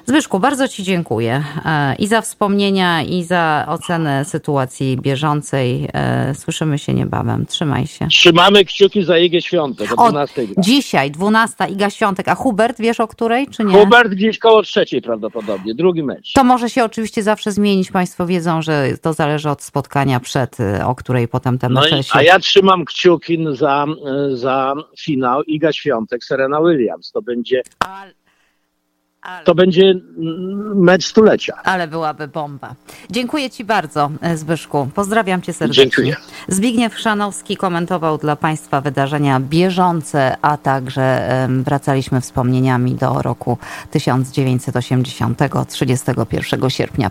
Zbyszku, 0.06 0.38
bardzo 0.38 0.68
Ci 0.68 0.82
dziękuję 0.82 1.44
i 1.98 2.06
za 2.06 2.20
wspomnienia, 2.20 3.02
i 3.02 3.24
za 3.24 3.66
ocenę 3.68 4.24
sytuacji 4.24 4.96
bieżącej. 4.96 5.88
Słyszymy 6.34 6.78
się 6.78 6.94
niebawem. 6.94 7.46
Trzymaj 7.46 7.86
się. 7.86 8.06
Trzymamy 8.06 8.64
kciuki 8.64 9.04
za 9.04 9.18
Igę 9.18 9.42
Świątek 9.42 9.92
o 9.92 9.96
12. 9.96 10.42
O, 10.42 10.60
dzisiaj, 10.60 11.10
12, 11.10 11.64
Iga 11.64 11.90
Świątek. 11.90 12.28
A 12.28 12.34
Hubert, 12.34 12.80
wiesz 12.80 13.00
o 13.00 13.08
której, 13.18 13.46
czy 13.46 13.64
nie? 13.64 13.74
Hubert 13.74 14.12
gdzieś 14.12 14.38
koło 14.38 14.62
trzeciej 14.62 15.02
prawdopodobnie, 15.02 15.74
drugi 15.74 16.02
mecz. 16.02 16.32
To 16.32 16.44
może 16.44 16.70
się 16.70 16.84
oczywiście 16.84 17.22
zawsze 17.22 17.52
zmienić. 17.52 17.90
Państwo 17.90 18.26
wiedzą, 18.26 18.62
że 18.62 18.88
to 19.02 19.12
zależy 19.12 19.50
od 19.50 19.62
spotkania 19.62 20.20
przed, 20.20 20.60
y, 20.60 20.84
o 20.84 20.94
której 20.94 21.28
potem 21.28 21.58
te 21.58 21.68
mecze 21.68 21.90
no 21.90 21.98
i, 21.98 22.02
się... 22.02 22.10
A 22.12 22.22
ja 22.22 22.38
trzymam 22.38 22.84
kciuki 22.84 23.38
za, 23.52 23.86
y, 24.32 24.36
za 24.36 24.74
finał 24.98 25.42
Iga 25.42 25.72
Świątek, 25.72 26.24
Serena 26.24 26.60
Williams. 26.60 27.12
To 27.12 27.22
będzie... 27.22 27.62
Ale... 27.78 28.17
To 29.44 29.54
będzie 29.54 29.94
mecz 30.74 31.06
stulecia. 31.06 31.54
Ale 31.64 31.88
byłaby 31.88 32.28
bomba. 32.28 32.74
Dziękuję 33.10 33.50
Ci 33.50 33.64
bardzo, 33.64 34.10
Zbyszku. 34.34 34.88
Pozdrawiam 34.94 35.42
Cię 35.42 35.52
serdecznie. 35.52 35.84
Dziękuję. 35.84 36.16
Zbigniew 36.48 36.94
Chrzanowski 36.94 37.56
komentował 37.56 38.18
dla 38.18 38.36
Państwa 38.36 38.80
wydarzenia 38.80 39.40
bieżące, 39.40 40.36
a 40.42 40.56
także 40.56 41.28
wracaliśmy 41.48 42.20
wspomnieniami 42.20 42.94
do 42.94 43.22
roku 43.22 43.58
1980, 43.90 45.38
31 45.68 46.70
sierpnia. 46.70 47.10